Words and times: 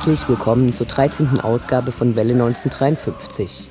Herzlich 0.00 0.30
willkommen 0.30 0.72
zur 0.72 0.86
13. 0.86 1.40
Ausgabe 1.40 1.92
von 1.92 2.16
Welle 2.16 2.32
1953. 2.32 3.68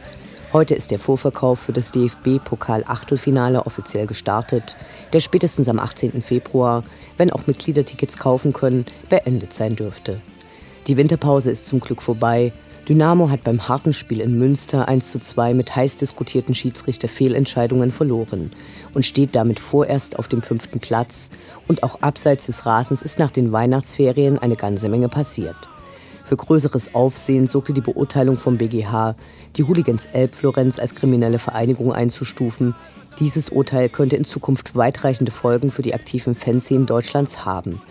Heute 0.53 0.75
ist 0.75 0.91
der 0.91 0.99
Vorverkauf 0.99 1.57
für 1.57 1.73
das 1.73 1.89
DFB-Pokal-Achtelfinale 1.89 3.65
offiziell 3.65 4.05
gestartet, 4.05 4.75
der 5.11 5.21
spätestens 5.21 5.67
am 5.69 5.79
18. 5.79 6.21
Februar, 6.21 6.83
wenn 7.17 7.31
auch 7.33 7.47
Mitglieder 7.47 7.83
Tickets 7.83 8.19
kaufen 8.19 8.53
können, 8.53 8.85
beendet 9.09 9.53
sein 9.53 9.75
dürfte. 9.75 10.21
Die 10.85 10.97
Winterpause 10.97 11.49
ist 11.49 11.65
zum 11.65 11.79
Glück 11.79 11.99
vorbei. 11.99 12.53
Dynamo 12.87 13.31
hat 13.31 13.43
beim 13.43 13.67
harten 13.67 13.93
Spiel 13.93 14.21
in 14.21 14.37
Münster 14.37 14.87
1 14.87 15.09
zu 15.09 15.19
2 15.19 15.55
mit 15.55 15.75
heiß 15.75 15.97
diskutierten 15.97 16.53
Schiedsrichter-Fehlentscheidungen 16.53 17.91
verloren 17.91 18.51
und 18.93 19.03
steht 19.03 19.35
damit 19.35 19.59
vorerst 19.59 20.19
auf 20.19 20.27
dem 20.27 20.43
fünften 20.43 20.79
Platz. 20.79 21.31
Und 21.67 21.81
auch 21.81 22.03
abseits 22.03 22.45
des 22.45 22.67
Rasens 22.67 23.01
ist 23.01 23.17
nach 23.17 23.31
den 23.31 23.51
Weihnachtsferien 23.51 24.37
eine 24.37 24.55
ganze 24.55 24.89
Menge 24.89 25.09
passiert. 25.09 25.57
Für 26.29 26.37
größeres 26.37 26.93
Aufsehen 26.93 27.47
sorgte 27.47 27.73
die 27.73 27.81
Beurteilung 27.81 28.37
vom 28.37 28.59
BGH, 28.59 29.15
die 29.55 29.63
Hooligans 29.63 30.05
Elbflorenz 30.05 30.77
als 30.77 30.93
kriminelle 30.93 31.39
Vereinigung 31.39 31.91
einzustufen. 31.91 32.75
Dieses 33.17 33.49
Urteil 33.49 33.89
könnte 33.89 34.15
in 34.15 34.25
Zukunft 34.25 34.75
weitreichende 34.75 35.31
Folgen 35.31 35.71
für 35.71 35.81
die 35.81 35.95
aktiven 35.95 36.35
Fanszenen 36.35 36.85
Deutschlands 36.85 37.45
haben. 37.45 37.81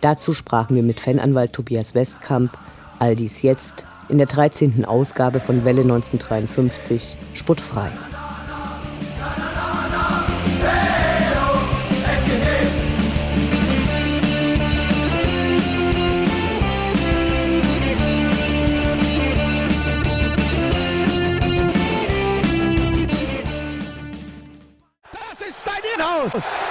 Dazu 0.00 0.32
sprachen 0.32 0.74
wir 0.74 0.82
mit 0.82 1.00
Fananwalt 1.00 1.52
Tobias 1.52 1.94
Westkamp. 1.94 2.56
All 2.98 3.14
dies 3.14 3.42
jetzt 3.42 3.84
in 4.08 4.16
der 4.16 4.26
13. 4.26 4.86
Ausgabe 4.86 5.38
von 5.38 5.66
Welle 5.66 5.82
1953 5.82 7.18
Sportfrei. 7.34 7.90
Raus. 26.22 26.70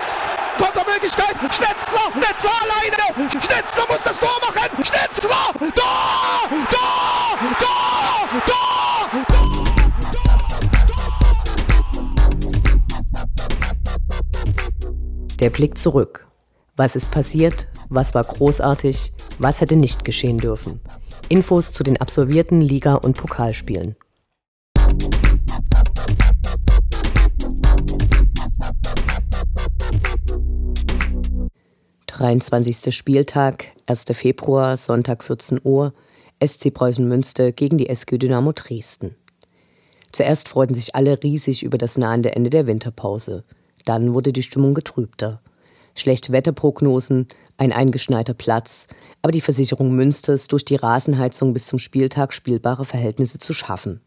Kontermöglichkeit. 0.57 1.35
Schnetzler. 1.53 2.00
Schnetzler 2.13 2.51
alleine. 2.62 3.29
Schnetzler 3.31 3.84
muss 3.89 4.03
das 4.03 4.19
Tor 4.19 4.39
machen. 4.39 4.85
Schnetzler. 4.85 5.51
Tor. 5.59 6.47
Tor. 6.69 7.38
Tor. 7.59 8.29
Tor. 8.45 8.61
Der 15.40 15.50
Blick 15.50 15.78
zurück. 15.78 16.28
Was 16.78 16.95
ist 16.95 17.11
passiert? 17.11 17.67
Was 17.90 18.16
war 18.16 18.23
großartig? 18.23 19.11
Was 19.40 19.59
hätte 19.59 19.75
nicht 19.75 20.06
geschehen 20.06 20.38
dürfen? 20.38 20.79
Infos 21.28 21.73
zu 21.73 21.84
den 21.84 22.00
absolvierten 22.00 22.61
Liga- 22.61 22.95
und 22.95 23.17
Pokalspielen. 23.17 23.97
23. 32.22 32.96
Spieltag, 32.96 33.70
1. 33.88 34.06
Februar, 34.12 34.78
Sonntag 34.78 35.24
14 35.24 35.59
Uhr, 35.64 35.92
SC 36.40 36.72
Preußen 36.72 37.08
Münster 37.08 37.52
gegen 37.52 37.80
die 37.80 37.90
SG 37.90 38.20
Dynamo 38.20 38.52
Dresden. 38.52 39.16
Zuerst 40.12 40.48
freuten 40.48 40.76
sich 40.76 40.94
alle 40.94 41.24
riesig 41.24 41.64
über 41.64 41.80
das 41.80 41.98
nahende 41.98 42.36
Ende 42.36 42.52
der 42.52 42.68
Winterpause. 42.68 43.44
Dann 43.86 44.14
wurde 44.14 44.34
die 44.34 44.44
Stimmung 44.44 44.76
getrübter. 44.76 45.42
Schlechte 45.96 46.32
Wetterprognosen, 46.32 47.28
ein 47.58 47.74
eingeschneiter 47.74 48.36
Platz, 48.36 48.86
aber 49.24 49.32
die 49.32 49.42
Versicherung 49.42 49.96
Münsters, 49.96 50.48
durch 50.48 50.64
die 50.64 50.76
Rasenheizung 50.76 51.53
bis 51.53 51.66
zum 51.66 51.80
Spieltag 51.80 52.34
spielbare 52.34 52.86
Verhältnisse 52.86 53.40
zu 53.40 53.52
schaffen. 53.52 54.00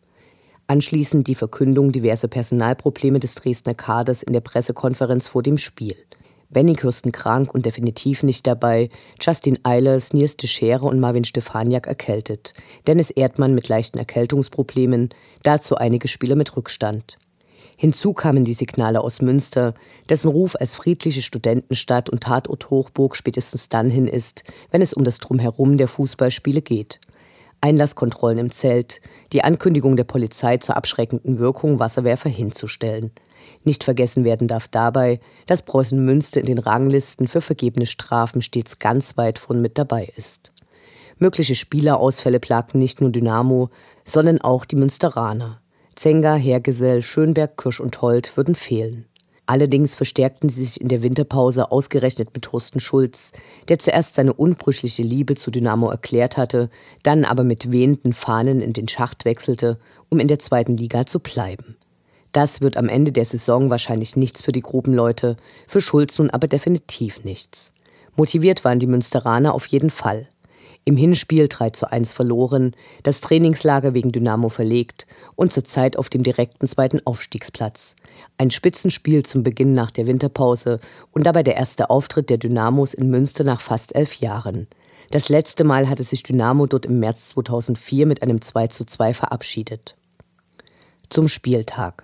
Anschließend 0.68 1.26
die 1.26 1.34
Verkündung 1.34 1.90
diverser 1.90 2.28
Personalprobleme 2.28 3.18
des 3.18 3.34
Dresdner 3.34 3.74
Kaders 3.74 4.22
in 4.22 4.32
der 4.32 4.40
Pressekonferenz 4.40 5.26
vor 5.26 5.42
dem 5.42 5.58
Spiel. 5.58 5.96
Benny 6.54 6.74
Kürsten 6.74 7.12
krank 7.12 7.52
und 7.52 7.66
definitiv 7.66 8.22
nicht 8.22 8.46
dabei, 8.46 8.88
Justin 9.20 9.58
Eilers, 9.64 10.14
Nils 10.14 10.38
de 10.38 10.48
Schere 10.48 10.86
und 10.86 11.00
Marvin 11.00 11.24
Stefaniak 11.24 11.86
erkältet, 11.86 12.54
Dennis 12.86 13.10
Erdmann 13.10 13.54
mit 13.54 13.68
leichten 13.68 13.98
Erkältungsproblemen, 13.98 15.10
dazu 15.42 15.76
einige 15.76 16.08
Spieler 16.08 16.36
mit 16.36 16.56
Rückstand. 16.56 17.18
Hinzu 17.76 18.12
kamen 18.12 18.44
die 18.44 18.54
Signale 18.54 19.00
aus 19.00 19.20
Münster, 19.20 19.74
dessen 20.08 20.28
Ruf 20.28 20.54
als 20.58 20.76
friedliche 20.76 21.22
Studentenstadt 21.22 22.08
und 22.08 22.22
Tatort 22.22 22.70
Hochburg 22.70 23.16
spätestens 23.16 23.68
dann 23.68 23.90
hin 23.90 24.06
ist, 24.06 24.44
wenn 24.70 24.80
es 24.80 24.94
um 24.94 25.02
das 25.02 25.18
Drumherum 25.18 25.76
der 25.76 25.88
Fußballspiele 25.88 26.62
geht. 26.62 27.00
Einlasskontrollen 27.60 28.38
im 28.38 28.50
Zelt, 28.52 29.00
die 29.32 29.42
Ankündigung 29.42 29.96
der 29.96 30.04
Polizei 30.04 30.58
zur 30.58 30.76
abschreckenden 30.76 31.38
Wirkung, 31.38 31.80
Wasserwerfer 31.80 32.30
hinzustellen– 32.30 33.10
nicht 33.64 33.84
vergessen 33.84 34.24
werden 34.24 34.48
darf 34.48 34.68
dabei, 34.68 35.20
dass 35.46 35.62
Preußen 35.62 36.04
Münster 36.04 36.40
in 36.40 36.46
den 36.46 36.58
Ranglisten 36.58 37.28
für 37.28 37.40
vergebene 37.40 37.86
Strafen 37.86 38.42
stets 38.42 38.78
ganz 38.78 39.16
weit 39.16 39.38
vorn 39.38 39.60
mit 39.60 39.78
dabei 39.78 40.10
ist. 40.16 40.52
Mögliche 41.18 41.54
Spielerausfälle 41.54 42.40
plagten 42.40 42.78
nicht 42.80 43.00
nur 43.00 43.10
Dynamo, 43.10 43.70
sondern 44.04 44.40
auch 44.40 44.64
die 44.64 44.76
Münsteraner. 44.76 45.60
Zenga, 45.94 46.34
Hergesell, 46.34 47.02
Schönberg, 47.02 47.56
Kirsch 47.56 47.80
und 47.80 48.02
Holt 48.02 48.36
würden 48.36 48.54
fehlen. 48.54 49.06
Allerdings 49.46 49.94
verstärkten 49.94 50.48
sie 50.48 50.64
sich 50.64 50.80
in 50.80 50.88
der 50.88 51.02
Winterpause 51.02 51.70
ausgerechnet 51.70 52.30
mit 52.32 52.44
Thorsten 52.44 52.80
Schulz, 52.80 53.32
der 53.68 53.78
zuerst 53.78 54.14
seine 54.14 54.32
unbrüchliche 54.32 55.02
Liebe 55.02 55.34
zu 55.34 55.50
Dynamo 55.50 55.90
erklärt 55.90 56.38
hatte, 56.38 56.70
dann 57.02 57.24
aber 57.24 57.44
mit 57.44 57.70
wehenden 57.70 58.14
Fahnen 58.14 58.62
in 58.62 58.72
den 58.72 58.88
Schacht 58.88 59.26
wechselte, 59.26 59.78
um 60.08 60.18
in 60.18 60.28
der 60.28 60.38
zweiten 60.38 60.78
Liga 60.78 61.04
zu 61.04 61.20
bleiben. 61.20 61.76
Das 62.34 62.60
wird 62.60 62.76
am 62.76 62.88
Ende 62.88 63.12
der 63.12 63.24
Saison 63.24 63.70
wahrscheinlich 63.70 64.16
nichts 64.16 64.42
für 64.42 64.50
die 64.50 64.60
Grubenleute, 64.60 65.36
für 65.68 65.80
Schulz 65.80 66.18
nun 66.18 66.30
aber 66.30 66.48
definitiv 66.48 67.22
nichts. 67.22 67.70
Motiviert 68.16 68.64
waren 68.64 68.80
die 68.80 68.88
Münsteraner 68.88 69.54
auf 69.54 69.66
jeden 69.66 69.88
Fall. 69.88 70.26
Im 70.84 70.96
Hinspiel 70.96 71.46
3 71.46 71.70
zu 71.70 71.92
1 71.92 72.12
verloren, 72.12 72.74
das 73.04 73.20
Trainingslager 73.20 73.94
wegen 73.94 74.10
Dynamo 74.10 74.48
verlegt 74.48 75.06
und 75.36 75.52
zurzeit 75.52 75.96
auf 75.96 76.08
dem 76.08 76.24
direkten 76.24 76.66
zweiten 76.66 77.00
Aufstiegsplatz. 77.06 77.94
Ein 78.36 78.50
Spitzenspiel 78.50 79.22
zum 79.22 79.44
Beginn 79.44 79.74
nach 79.74 79.92
der 79.92 80.08
Winterpause 80.08 80.80
und 81.12 81.26
dabei 81.26 81.44
der 81.44 81.54
erste 81.54 81.88
Auftritt 81.88 82.30
der 82.30 82.38
Dynamos 82.38 82.94
in 82.94 83.10
Münster 83.10 83.44
nach 83.44 83.60
fast 83.60 83.94
elf 83.94 84.16
Jahren. 84.16 84.66
Das 85.12 85.28
letzte 85.28 85.62
Mal 85.62 85.88
hatte 85.88 86.02
sich 86.02 86.24
Dynamo 86.24 86.66
dort 86.66 86.84
im 86.84 86.98
März 86.98 87.28
2004 87.28 88.06
mit 88.06 88.24
einem 88.24 88.42
2 88.42 88.66
zu 88.66 88.84
2 88.84 89.14
verabschiedet. 89.14 89.94
Zum 91.10 91.28
Spieltag. 91.28 92.03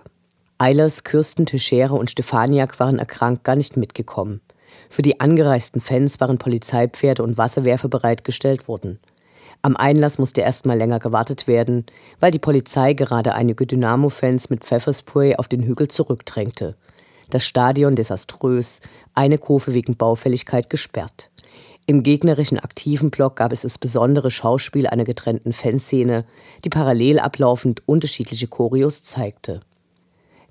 Eilers, 0.61 1.03
Kürsten, 1.03 1.47
Teixeira 1.47 1.95
und 1.95 2.11
Stefaniak 2.11 2.79
waren 2.79 2.99
erkrankt 2.99 3.43
gar 3.43 3.55
nicht 3.55 3.77
mitgekommen. 3.77 4.41
Für 4.89 5.01
die 5.01 5.19
angereisten 5.19 5.81
Fans 5.81 6.19
waren 6.19 6.37
Polizeipferde 6.37 7.23
und 7.23 7.39
Wasserwerfer 7.39 7.89
bereitgestellt 7.89 8.67
worden. 8.67 8.99
Am 9.63 9.75
Einlass 9.75 10.19
musste 10.19 10.41
erstmal 10.41 10.77
länger 10.77 10.99
gewartet 10.99 11.47
werden, 11.47 11.87
weil 12.19 12.29
die 12.29 12.37
Polizei 12.37 12.93
gerade 12.93 13.33
einige 13.33 13.65
Dynamo-Fans 13.65 14.51
mit 14.51 14.63
Pfefferspray 14.63 15.35
auf 15.37 15.47
den 15.47 15.63
Hügel 15.63 15.87
zurückdrängte. 15.87 16.75
Das 17.31 17.43
Stadion 17.43 17.95
desaströs, 17.95 18.81
eine 19.15 19.39
Kurve 19.39 19.73
wegen 19.73 19.97
Baufälligkeit 19.97 20.69
gesperrt. 20.69 21.31
Im 21.87 22.03
gegnerischen 22.03 22.59
aktiven 22.59 23.09
Block 23.09 23.37
gab 23.37 23.51
es 23.51 23.61
das 23.61 23.79
besondere 23.79 24.29
Schauspiel 24.29 24.85
einer 24.85 25.05
getrennten 25.05 25.53
Fanszene, 25.53 26.23
die 26.63 26.69
parallel 26.69 27.17
ablaufend 27.17 27.81
unterschiedliche 27.87 28.47
Choreos 28.47 29.01
zeigte. 29.01 29.61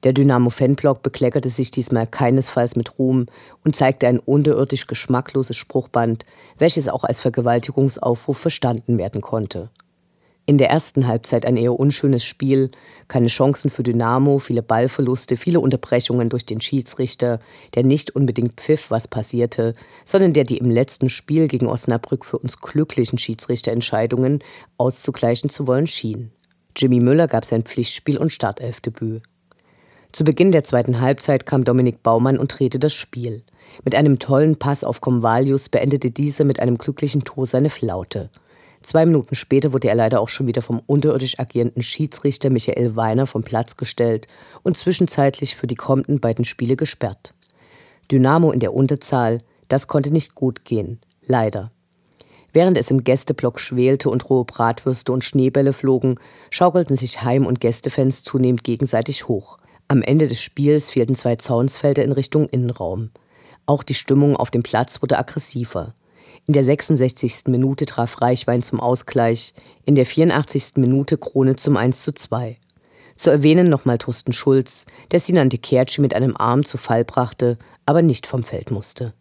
Der 0.02 0.14
Dynamo-Fanblock 0.14 1.02
bekleckerte 1.02 1.50
sich 1.50 1.70
diesmal 1.70 2.06
keinesfalls 2.06 2.74
mit 2.74 2.98
Ruhm 2.98 3.26
und 3.64 3.76
zeigte 3.76 4.06
ein 4.06 4.18
unterirdisch 4.18 4.86
geschmackloses 4.86 5.56
Spruchband, 5.56 6.24
welches 6.58 6.88
auch 6.88 7.04
als 7.04 7.20
Vergewaltigungsaufruf 7.20 8.38
verstanden 8.38 8.96
werden 8.96 9.20
konnte. 9.20 9.70
In 10.46 10.58
der 10.58 10.70
ersten 10.70 11.06
Halbzeit 11.06 11.46
ein 11.46 11.56
eher 11.56 11.78
unschönes 11.78 12.24
Spiel, 12.24 12.70
keine 13.06 13.28
Chancen 13.28 13.70
für 13.70 13.84
Dynamo, 13.84 14.38
viele 14.38 14.62
Ballverluste, 14.62 15.36
viele 15.36 15.60
Unterbrechungen 15.60 16.28
durch 16.28 16.44
den 16.44 16.60
Schiedsrichter, 16.60 17.38
der 17.74 17.84
nicht 17.84 18.16
unbedingt 18.16 18.54
pfiff, 18.54 18.90
was 18.90 19.06
passierte, 19.06 19.74
sondern 20.04 20.32
der 20.32 20.44
die 20.44 20.56
im 20.56 20.70
letzten 20.70 21.08
Spiel 21.08 21.46
gegen 21.46 21.68
Osnabrück 21.68 22.24
für 22.24 22.38
uns 22.38 22.58
glücklichen 22.58 23.18
Schiedsrichterentscheidungen 23.18 24.40
auszugleichen 24.76 25.50
zu 25.50 25.68
wollen 25.68 25.86
schien. 25.86 26.32
Jimmy 26.74 26.98
Müller 26.98 27.28
gab 27.28 27.44
sein 27.44 27.62
Pflichtspiel 27.62 28.18
und 28.18 28.32
Startelfdebüt. 28.32 29.22
Zu 30.12 30.24
Beginn 30.24 30.50
der 30.50 30.64
zweiten 30.64 31.00
Halbzeit 31.00 31.46
kam 31.46 31.64
Dominik 31.64 32.02
Baumann 32.02 32.38
und 32.38 32.58
drehte 32.58 32.78
das 32.78 32.92
Spiel. 32.92 33.44
Mit 33.84 33.94
einem 33.94 34.18
tollen 34.18 34.58
Pass 34.58 34.82
auf 34.82 35.00
Convalius 35.00 35.68
beendete 35.68 36.10
dieser 36.10 36.44
mit 36.44 36.60
einem 36.60 36.78
glücklichen 36.78 37.24
Tor 37.24 37.46
seine 37.46 37.70
Flaute. 37.70 38.30
Zwei 38.82 39.06
Minuten 39.06 39.34
später 39.34 39.72
wurde 39.72 39.88
er 39.88 39.94
leider 39.94 40.20
auch 40.20 40.28
schon 40.28 40.46
wieder 40.46 40.62
vom 40.62 40.82
unterirdisch 40.86 41.38
agierenden 41.38 41.82
Schiedsrichter 41.82 42.50
Michael 42.50 42.96
Weiner 42.96 43.26
vom 43.26 43.42
Platz 43.42 43.76
gestellt 43.76 44.26
und 44.62 44.76
zwischenzeitlich 44.76 45.54
für 45.54 45.66
die 45.66 45.74
kommenden 45.76 46.18
beiden 46.18 46.44
Spiele 46.44 46.76
gesperrt. 46.76 47.34
Dynamo 48.10 48.50
in 48.50 48.60
der 48.60 48.74
Unterzahl, 48.74 49.42
das 49.68 49.86
konnte 49.86 50.10
nicht 50.10 50.34
gut 50.34 50.64
gehen. 50.64 51.00
Leider. 51.26 51.70
Während 52.52 52.76
es 52.76 52.90
im 52.90 53.04
Gästeblock 53.04 53.60
schwelte 53.60 54.10
und 54.10 54.28
rohe 54.28 54.44
Bratwürste 54.44 55.12
und 55.12 55.22
Schneebälle 55.22 55.72
flogen, 55.72 56.16
schaukelten 56.50 56.96
sich 56.96 57.22
Heim- 57.22 57.46
und 57.46 57.60
Gästefans 57.60 58.24
zunehmend 58.24 58.64
gegenseitig 58.64 59.28
hoch. 59.28 59.58
Am 59.90 60.02
Ende 60.02 60.28
des 60.28 60.40
Spiels 60.40 60.92
fehlten 60.92 61.16
zwei 61.16 61.34
Zaunsfelder 61.34 62.04
in 62.04 62.12
Richtung 62.12 62.48
Innenraum. 62.48 63.10
Auch 63.66 63.82
die 63.82 63.94
Stimmung 63.94 64.36
auf 64.36 64.52
dem 64.52 64.62
Platz 64.62 65.02
wurde 65.02 65.18
aggressiver. 65.18 65.94
In 66.46 66.54
der 66.54 66.62
66. 66.62 67.48
Minute 67.48 67.86
traf 67.86 68.22
Reichwein 68.22 68.62
zum 68.62 68.78
Ausgleich, 68.78 69.52
in 69.84 69.96
der 69.96 70.06
84. 70.06 70.76
Minute 70.76 71.18
Krone 71.18 71.56
zum 71.56 71.76
1 71.76 72.04
zu 72.04 72.12
2. 72.12 72.56
Zu 73.16 73.30
erwähnen 73.30 73.68
nochmal 73.68 73.98
Thorsten 73.98 74.32
Schulz, 74.32 74.86
der 75.10 75.18
Sinan 75.18 75.48
Kerci 75.48 76.00
mit 76.00 76.14
einem 76.14 76.36
Arm 76.36 76.64
zu 76.64 76.78
Fall 76.78 77.04
brachte, 77.04 77.58
aber 77.84 78.02
nicht 78.02 78.28
vom 78.28 78.44
Feld 78.44 78.70
musste. 78.70 79.12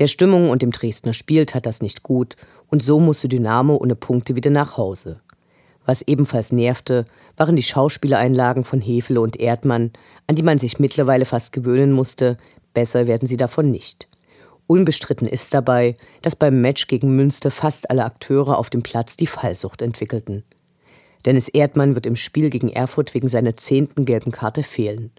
Der 0.00 0.08
Stimmung 0.08 0.50
und 0.50 0.62
dem 0.62 0.72
Dresdner 0.72 1.12
Spiel 1.14 1.46
tat 1.46 1.64
das 1.64 1.80
nicht 1.80 2.02
gut 2.02 2.34
und 2.66 2.82
so 2.82 2.98
musste 2.98 3.28
Dynamo 3.28 3.76
ohne 3.76 3.94
Punkte 3.94 4.34
wieder 4.34 4.50
nach 4.50 4.76
Hause. 4.76 5.20
Was 5.84 6.02
ebenfalls 6.02 6.52
nervte, 6.52 7.04
waren 7.36 7.56
die 7.56 7.62
Schauspieleinlagen 7.62 8.64
von 8.64 8.80
Hefele 8.80 9.20
und 9.20 9.38
Erdmann, 9.38 9.92
an 10.26 10.36
die 10.36 10.42
man 10.42 10.58
sich 10.58 10.78
mittlerweile 10.78 11.24
fast 11.24 11.52
gewöhnen 11.52 11.92
musste, 11.92 12.36
besser 12.74 13.06
werden 13.06 13.26
sie 13.26 13.36
davon 13.36 13.70
nicht. 13.70 14.08
Unbestritten 14.66 15.26
ist 15.26 15.52
dabei, 15.52 15.96
dass 16.22 16.36
beim 16.36 16.60
Match 16.60 16.86
gegen 16.86 17.16
Münster 17.16 17.50
fast 17.50 17.90
alle 17.90 18.04
Akteure 18.04 18.58
auf 18.58 18.70
dem 18.70 18.82
Platz 18.82 19.16
die 19.16 19.26
Fallsucht 19.26 19.82
entwickelten. 19.82 20.44
Dennis 21.24 21.48
Erdmann 21.48 21.94
wird 21.94 22.06
im 22.06 22.16
Spiel 22.16 22.50
gegen 22.50 22.68
Erfurt 22.68 23.14
wegen 23.14 23.28
seiner 23.28 23.56
zehnten 23.56 24.04
gelben 24.04 24.32
Karte 24.32 24.62
fehlen. 24.62 25.12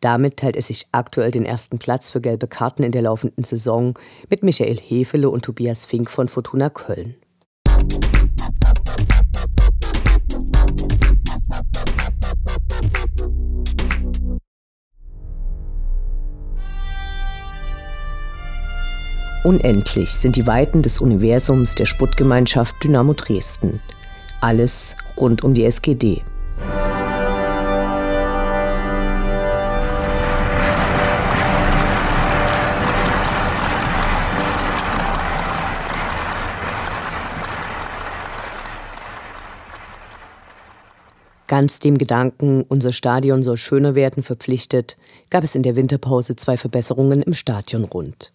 Damit 0.00 0.38
teilt 0.38 0.56
er 0.56 0.62
sich 0.62 0.86
aktuell 0.92 1.30
den 1.30 1.46
ersten 1.46 1.78
Platz 1.78 2.10
für 2.10 2.20
gelbe 2.20 2.48
Karten 2.48 2.82
in 2.82 2.92
der 2.92 3.02
laufenden 3.02 3.44
Saison 3.44 3.94
mit 4.28 4.42
Michael 4.42 4.78
Hefele 4.78 5.30
und 5.30 5.44
Tobias 5.44 5.86
Fink 5.86 6.10
von 6.10 6.28
Fortuna 6.28 6.68
Köln. 6.68 7.16
Unendlich 19.46 20.10
sind 20.10 20.34
die 20.34 20.48
Weiten 20.48 20.82
des 20.82 20.98
Universums 20.98 21.76
der 21.76 21.86
Sputtgemeinschaft 21.86 22.82
Dynamo 22.82 23.12
Dresden. 23.12 23.80
Alles 24.40 24.96
rund 25.16 25.44
um 25.44 25.54
die 25.54 25.64
SGD. 25.64 26.24
Ganz 41.46 41.78
dem 41.78 41.98
Gedanken, 41.98 42.64
unser 42.68 42.92
Stadion 42.92 43.44
soll 43.44 43.56
schöner 43.56 43.94
werden, 43.94 44.24
verpflichtet, 44.24 44.96
gab 45.30 45.44
es 45.44 45.54
in 45.54 45.62
der 45.62 45.76
Winterpause 45.76 46.34
zwei 46.34 46.56
Verbesserungen 46.56 47.22
im 47.22 47.32
Stadionrund. 47.32 48.32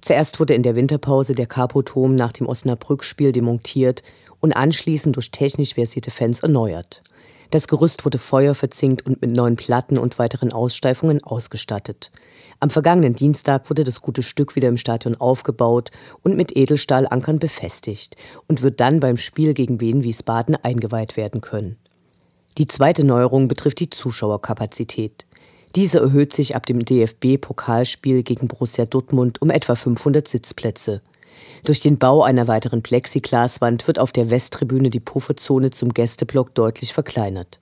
Zuerst 0.00 0.38
wurde 0.40 0.54
in 0.54 0.62
der 0.62 0.76
Winterpause 0.76 1.34
der 1.34 1.46
Capoturm 1.46 2.14
nach 2.14 2.32
dem 2.32 2.46
Osnabrück-Spiel 2.46 3.32
demontiert 3.32 4.02
und 4.40 4.52
anschließend 4.52 5.16
durch 5.16 5.30
technisch 5.30 5.74
versierte 5.74 6.10
Fans 6.10 6.40
erneuert. 6.40 7.02
Das 7.50 7.68
Gerüst 7.68 8.04
wurde 8.04 8.18
feuerverzinkt 8.18 9.06
und 9.06 9.22
mit 9.22 9.30
neuen 9.30 9.56
Platten 9.56 9.98
und 9.98 10.18
weiteren 10.18 10.52
Aussteifungen 10.52 11.22
ausgestattet. 11.22 12.10
Am 12.58 12.70
vergangenen 12.70 13.14
Dienstag 13.14 13.70
wurde 13.70 13.84
das 13.84 14.00
gute 14.00 14.22
Stück 14.22 14.56
wieder 14.56 14.68
im 14.68 14.76
Stadion 14.76 15.14
aufgebaut 15.14 15.90
und 16.22 16.36
mit 16.36 16.56
Edelstahlankern 16.56 17.38
befestigt 17.38 18.16
und 18.48 18.62
wird 18.62 18.80
dann 18.80 18.98
beim 18.98 19.16
Spiel 19.16 19.54
gegen 19.54 19.80
Wien 19.80 20.02
Wiesbaden 20.02 20.56
eingeweiht 20.56 21.16
werden 21.16 21.40
können. 21.40 21.76
Die 22.58 22.66
zweite 22.66 23.04
Neuerung 23.04 23.48
betrifft 23.48 23.80
die 23.80 23.90
Zuschauerkapazität. 23.90 25.26
Diese 25.74 26.00
erhöht 26.00 26.32
sich 26.32 26.56
ab 26.56 26.64
dem 26.66 26.84
DFB-Pokalspiel 26.84 28.22
gegen 28.22 28.48
Borussia 28.48 28.86
Dortmund 28.86 29.42
um 29.42 29.50
etwa 29.50 29.74
500 29.74 30.26
Sitzplätze. 30.26 31.02
Durch 31.64 31.80
den 31.80 31.98
Bau 31.98 32.22
einer 32.22 32.48
weiteren 32.48 32.82
Plexiglaswand 32.82 33.86
wird 33.86 33.98
auf 33.98 34.12
der 34.12 34.30
Westtribüne 34.30 34.90
die 34.90 35.00
Pufferzone 35.00 35.70
zum 35.70 35.92
Gästeblock 35.92 36.54
deutlich 36.54 36.92
verkleinert. 36.92 37.58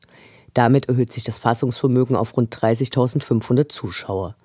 Damit 0.52 0.88
erhöht 0.88 1.12
sich 1.12 1.25
das 1.25 1.38
Fassungsvermögen 1.38 2.14
auf 2.14 2.37
rund 2.37 2.55
30.500 2.55 3.69
Zuschauer. 3.69 4.37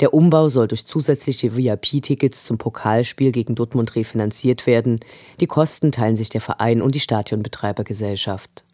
Der 0.00 0.14
Umbau 0.14 0.48
soll 0.48 0.68
durch 0.68 0.86
zusätzliche 0.86 1.56
VIP-Tickets 1.56 2.44
zum 2.44 2.56
Pokalspiel 2.56 3.32
gegen 3.32 3.56
Dortmund 3.56 3.96
refinanziert 3.96 4.66
werden. 4.66 5.00
Die 5.40 5.48
Kosten 5.48 5.90
teilen 5.90 6.14
sich 6.14 6.28
der 6.28 6.40
Verein 6.40 6.80
und 6.80 6.94
die 6.94 7.00
Stadionbetreibergesellschaft. 7.00 8.64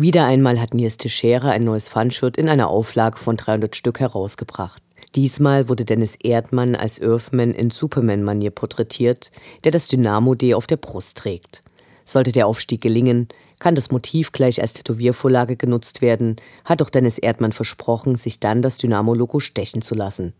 Wieder 0.00 0.26
einmal 0.26 0.60
hat 0.60 0.74
Nils 0.74 0.96
Teixeira 0.96 1.50
ein 1.50 1.64
neues 1.64 1.88
Fanshirt 1.88 2.36
in 2.36 2.48
einer 2.48 2.68
Auflage 2.68 3.18
von 3.18 3.36
300 3.36 3.74
Stück 3.74 3.98
herausgebracht. 3.98 4.80
Diesmal 5.16 5.68
wurde 5.68 5.84
Dennis 5.84 6.14
Erdmann 6.22 6.76
als 6.76 7.02
Earthman 7.02 7.50
in 7.50 7.70
Superman-Manier 7.70 8.52
porträtiert, 8.52 9.32
der 9.64 9.72
das 9.72 9.88
Dynamo-D 9.88 10.54
auf 10.54 10.68
der 10.68 10.76
Brust 10.76 11.18
trägt. 11.18 11.62
Sollte 12.04 12.30
der 12.30 12.46
Aufstieg 12.46 12.80
gelingen, 12.80 13.26
kann 13.58 13.74
das 13.74 13.90
Motiv 13.90 14.30
gleich 14.30 14.62
als 14.62 14.72
Tätowiervorlage 14.74 15.56
genutzt 15.56 16.00
werden, 16.00 16.36
hat 16.64 16.80
doch 16.80 16.90
Dennis 16.90 17.18
Erdmann 17.18 17.50
versprochen, 17.50 18.14
sich 18.14 18.38
dann 18.38 18.62
das 18.62 18.78
Dynamo-Logo 18.78 19.40
stechen 19.40 19.82
zu 19.82 19.96
lassen. 19.96 20.32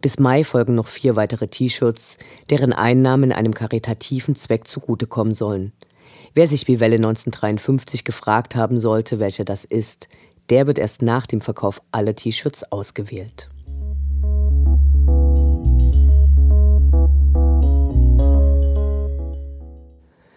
Bis 0.00 0.18
Mai 0.18 0.42
folgen 0.42 0.74
noch 0.74 0.86
vier 0.86 1.16
weitere 1.16 1.48
T-Shirts, 1.48 2.16
deren 2.48 2.72
Einnahmen 2.72 3.30
einem 3.30 3.52
karitativen 3.52 4.36
Zweck 4.36 4.66
zugutekommen 4.66 5.34
sollen. 5.34 5.72
Wer 6.34 6.48
sich 6.48 6.66
wie 6.66 6.80
Welle 6.80 6.96
1953 6.96 8.04
gefragt 8.04 8.56
haben 8.56 8.78
sollte, 8.78 9.18
welcher 9.18 9.44
das 9.44 9.66
ist, 9.66 10.08
der 10.48 10.66
wird 10.66 10.78
erst 10.78 11.02
nach 11.02 11.26
dem 11.26 11.42
Verkauf 11.42 11.82
aller 11.92 12.14
T-Shirts 12.14 12.64
ausgewählt. 12.72 13.50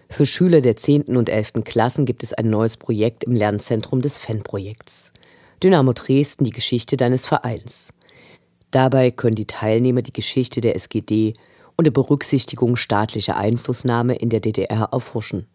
Für 0.09 0.25
Schüler 0.25 0.59
der 0.61 0.75
10. 0.75 1.15
und 1.15 1.29
11. 1.29 1.63
Klassen 1.63 2.05
gibt 2.05 2.23
es 2.23 2.33
ein 2.33 2.49
neues 2.49 2.75
Projekt 2.75 3.23
im 3.23 3.33
Lernzentrum 3.33 4.01
des 4.01 4.17
Fanprojekts. 4.17 5.11
Dynamo 5.63 5.93
Dresden, 5.93 6.43
die 6.43 6.51
Geschichte 6.51 6.97
deines 6.97 7.25
Vereins. 7.25 7.89
Dabei 8.71 9.11
können 9.11 9.35
die 9.35 9.47
Teilnehmer 9.47 10.01
die 10.01 10.13
Geschichte 10.13 10.59
der 10.59 10.75
SGD 10.75 11.33
unter 11.77 11.91
Berücksichtigung 11.91 12.75
staatlicher 12.75 13.37
Einflussnahme 13.37 14.15
in 14.15 14.29
der 14.29 14.41
DDR 14.41 14.89
erforschen. 14.91 15.47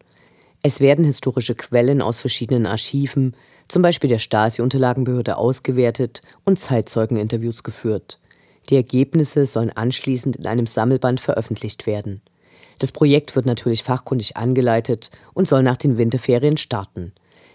Es 0.63 0.79
werden 0.79 1.05
historische 1.05 1.55
Quellen 1.55 2.01
aus 2.01 2.19
verschiedenen 2.19 2.67
Archiven, 2.67 3.33
zum 3.67 3.81
Beispiel 3.81 4.09
der 4.09 4.19
Stasi-Unterlagenbehörde 4.19 5.37
ausgewertet 5.37 6.21
und 6.45 6.59
Zeitzeugeninterviews 6.59 7.63
geführt. 7.63 8.19
Die 8.69 8.75
Ergebnisse 8.75 9.47
sollen 9.47 9.71
anschließend 9.71 10.35
in 10.35 10.45
einem 10.45 10.67
Sammelband 10.67 11.19
veröffentlicht 11.19 11.87
werden. 11.87 12.21
Das 12.77 12.91
Projekt 12.91 13.35
wird 13.35 13.47
natürlich 13.47 13.83
fachkundig 13.83 14.37
angeleitet 14.37 15.09
und 15.33 15.47
soll 15.47 15.63
nach 15.63 15.77
den 15.77 15.97
Winterferien 15.97 16.57
starten. 16.57 17.13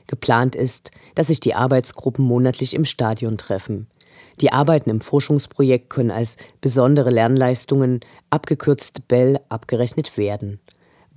Geplant 0.08 0.56
ist, 0.56 0.90
dass 1.14 1.28
sich 1.28 1.40
die 1.40 1.54
Arbeitsgruppen 1.54 2.24
monatlich 2.24 2.74
im 2.74 2.84
Stadion 2.84 3.38
treffen. 3.38 3.86
Die 4.40 4.52
Arbeiten 4.52 4.90
im 4.90 5.00
Forschungsprojekt 5.00 5.90
können 5.90 6.10
als 6.10 6.36
besondere 6.60 7.10
Lernleistungen, 7.10 8.00
abgekürzt 8.30 9.08
BEL, 9.08 9.40
abgerechnet 9.48 10.16
werden. 10.16 10.60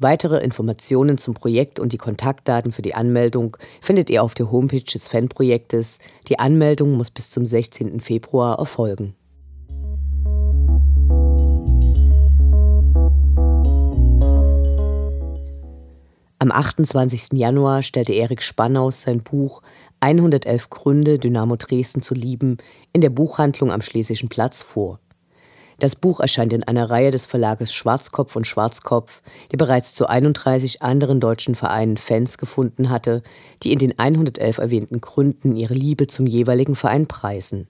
Weitere 0.01 0.41
Informationen 0.41 1.17
zum 1.17 1.33
Projekt 1.33 1.77
und 1.77 1.91
die 1.91 1.97
Kontaktdaten 1.97 2.71
für 2.71 2.81
die 2.81 2.95
Anmeldung 2.95 3.57
findet 3.81 4.09
ihr 4.09 4.23
auf 4.23 4.33
der 4.33 4.49
Homepage 4.49 4.79
des 4.79 5.09
Fanprojektes. 5.09 5.97
Die 6.29 6.39
Anmeldung 6.39 6.93
muss 6.93 7.11
bis 7.11 7.29
zum 7.29 7.45
16. 7.45 7.99
Februar 7.99 8.57
erfolgen. 8.59 9.13
Am 16.41 16.53
28. 16.53 17.33
Januar 17.33 17.81
stellte 17.81 18.13
Erik 18.13 18.41
Spannaus 18.41 19.01
sein 19.01 19.19
Buch 19.19 19.61
111 19.99 20.69
Gründe, 20.69 21.19
Dynamo 21.19 21.57
Dresden 21.57 22.01
zu 22.01 22.13
lieben 22.13 22.55
in 22.93 23.01
der 23.01 23.09
Buchhandlung 23.09 23.69
am 23.69 23.81
Schlesischen 23.81 24.29
Platz 24.29 24.63
vor. 24.63 25.01
Das 25.79 25.95
Buch 25.95 26.19
erscheint 26.19 26.51
in 26.51 26.65
einer 26.65 26.89
Reihe 26.89 27.09
des 27.09 27.25
Verlages 27.25 27.73
Schwarzkopf 27.73 28.35
und 28.35 28.45
Schwarzkopf, 28.45 29.21
der 29.51 29.57
bereits 29.57 29.93
zu 29.93 30.07
31 30.07 30.81
anderen 30.81 31.21
deutschen 31.21 31.55
Vereinen 31.55 31.95
Fans 31.95 32.37
gefunden 32.37 32.89
hatte, 32.89 33.23
die 33.63 33.71
in 33.71 33.79
den 33.79 33.97
111 33.97 34.57
erwähnten 34.57 34.99
Gründen 34.99 35.55
ihre 35.55 35.73
Liebe 35.73 36.07
zum 36.07 36.27
jeweiligen 36.27 36.75
Verein 36.75 37.07
preisen. 37.07 37.69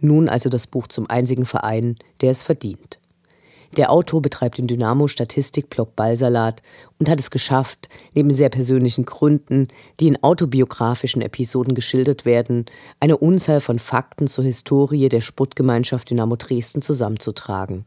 Nun 0.00 0.28
also 0.28 0.48
das 0.48 0.66
Buch 0.66 0.88
zum 0.88 1.08
einzigen 1.08 1.46
Verein, 1.46 1.96
der 2.20 2.32
es 2.32 2.42
verdient. 2.42 2.98
Der 3.76 3.90
Autor 3.90 4.22
betreibt 4.22 4.56
den 4.56 4.66
Dynamo-Statistik-Blog 4.68 5.94
Ballsalat 5.96 6.62
und 6.98 7.10
hat 7.10 7.20
es 7.20 7.30
geschafft, 7.30 7.90
neben 8.14 8.30
sehr 8.30 8.48
persönlichen 8.48 9.04
Gründen, 9.04 9.68
die 10.00 10.06
in 10.06 10.22
autobiografischen 10.22 11.20
Episoden 11.20 11.74
geschildert 11.74 12.24
werden, 12.24 12.64
eine 13.00 13.18
Unzahl 13.18 13.60
von 13.60 13.78
Fakten 13.78 14.28
zur 14.28 14.44
Historie 14.44 15.10
der 15.10 15.20
Sportgemeinschaft 15.20 16.08
Dynamo 16.08 16.36
Dresden 16.36 16.80
zusammenzutragen. 16.80 17.84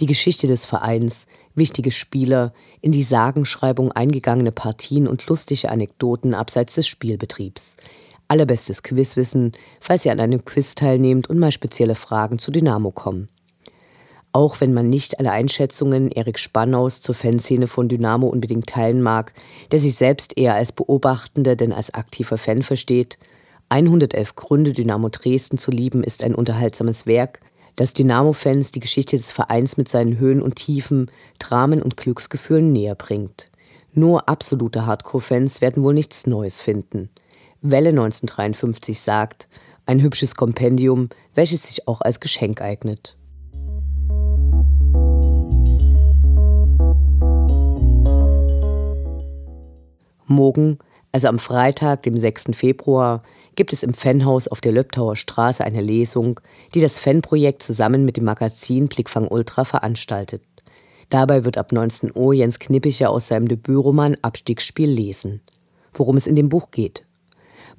Die 0.00 0.06
Geschichte 0.06 0.46
des 0.46 0.64
Vereins, 0.64 1.26
wichtige 1.54 1.90
Spieler, 1.90 2.54
in 2.80 2.92
die 2.92 3.02
Sagenschreibung 3.02 3.92
eingegangene 3.92 4.52
Partien 4.52 5.06
und 5.06 5.26
lustige 5.26 5.70
Anekdoten 5.70 6.32
abseits 6.32 6.76
des 6.76 6.86
Spielbetriebs. 6.86 7.76
Allerbestes 8.28 8.82
Quizwissen, 8.82 9.52
falls 9.80 10.06
ihr 10.06 10.12
an 10.12 10.20
einem 10.20 10.44
Quiz 10.44 10.74
teilnehmt 10.74 11.28
und 11.28 11.38
mal 11.38 11.52
spezielle 11.52 11.96
Fragen 11.96 12.38
zu 12.38 12.50
Dynamo 12.50 12.92
kommen. 12.92 13.28
Auch 14.32 14.60
wenn 14.60 14.74
man 14.74 14.88
nicht 14.88 15.18
alle 15.18 15.30
Einschätzungen 15.30 16.10
Erik 16.10 16.38
Spannaus 16.38 17.00
zur 17.00 17.14
Fanszene 17.14 17.66
von 17.66 17.88
Dynamo 17.88 18.26
unbedingt 18.26 18.66
teilen 18.68 19.02
mag, 19.02 19.32
der 19.72 19.78
sich 19.78 19.94
selbst 19.96 20.36
eher 20.36 20.54
als 20.54 20.72
Beobachtender 20.72 21.56
denn 21.56 21.72
als 21.72 21.94
aktiver 21.94 22.38
Fan 22.38 22.62
versteht, 22.62 23.18
111 23.70 24.34
Gründe, 24.34 24.72
Dynamo 24.72 25.08
Dresden 25.08 25.58
zu 25.58 25.70
lieben, 25.70 26.02
ist 26.02 26.22
ein 26.22 26.34
unterhaltsames 26.34 27.06
Werk, 27.06 27.40
das 27.76 27.92
Dynamo-Fans 27.92 28.70
die 28.70 28.80
Geschichte 28.80 29.16
des 29.16 29.30
Vereins 29.30 29.76
mit 29.76 29.88
seinen 29.88 30.18
Höhen 30.18 30.42
und 30.42 30.56
Tiefen, 30.56 31.10
Dramen 31.38 31.82
und 31.82 31.96
Glücksgefühlen 31.96 32.72
näher 32.72 32.94
bringt. 32.94 33.50
Nur 33.92 34.28
absolute 34.28 34.86
Hardcore-Fans 34.86 35.60
werden 35.60 35.84
wohl 35.84 35.94
nichts 35.94 36.26
Neues 36.26 36.60
finden. 36.60 37.10
Welle 37.60 37.90
1953 37.90 38.98
sagt, 38.98 39.48
ein 39.86 40.02
hübsches 40.02 40.34
Kompendium, 40.34 41.08
welches 41.34 41.64
sich 41.64 41.86
auch 41.86 42.00
als 42.00 42.20
Geschenk 42.20 42.60
eignet. 42.60 43.17
Morgen, 50.28 50.78
also 51.10 51.28
am 51.28 51.38
Freitag, 51.38 52.02
dem 52.02 52.16
6. 52.16 52.46
Februar, 52.52 53.22
gibt 53.56 53.72
es 53.72 53.82
im 53.82 53.94
Fanhaus 53.94 54.46
auf 54.46 54.60
der 54.60 54.72
Löbtauer 54.72 55.16
Straße 55.16 55.64
eine 55.64 55.80
Lesung, 55.80 56.38
die 56.74 56.80
das 56.80 57.00
Fanprojekt 57.00 57.62
zusammen 57.62 58.04
mit 58.04 58.16
dem 58.16 58.24
Magazin 58.24 58.88
Blickfang 58.88 59.26
Ultra 59.26 59.64
veranstaltet. 59.64 60.42
Dabei 61.08 61.44
wird 61.44 61.56
ab 61.56 61.72
19 61.72 62.12
Uhr 62.14 62.34
Jens 62.34 62.58
Knippicher 62.58 63.10
aus 63.10 63.28
seinem 63.28 63.48
Debütroman 63.48 64.16
Abstiegsspiel 64.22 64.90
lesen. 64.90 65.40
Worum 65.94 66.16
es 66.16 66.26
in 66.26 66.36
dem 66.36 66.50
Buch 66.50 66.70
geht. 66.70 67.04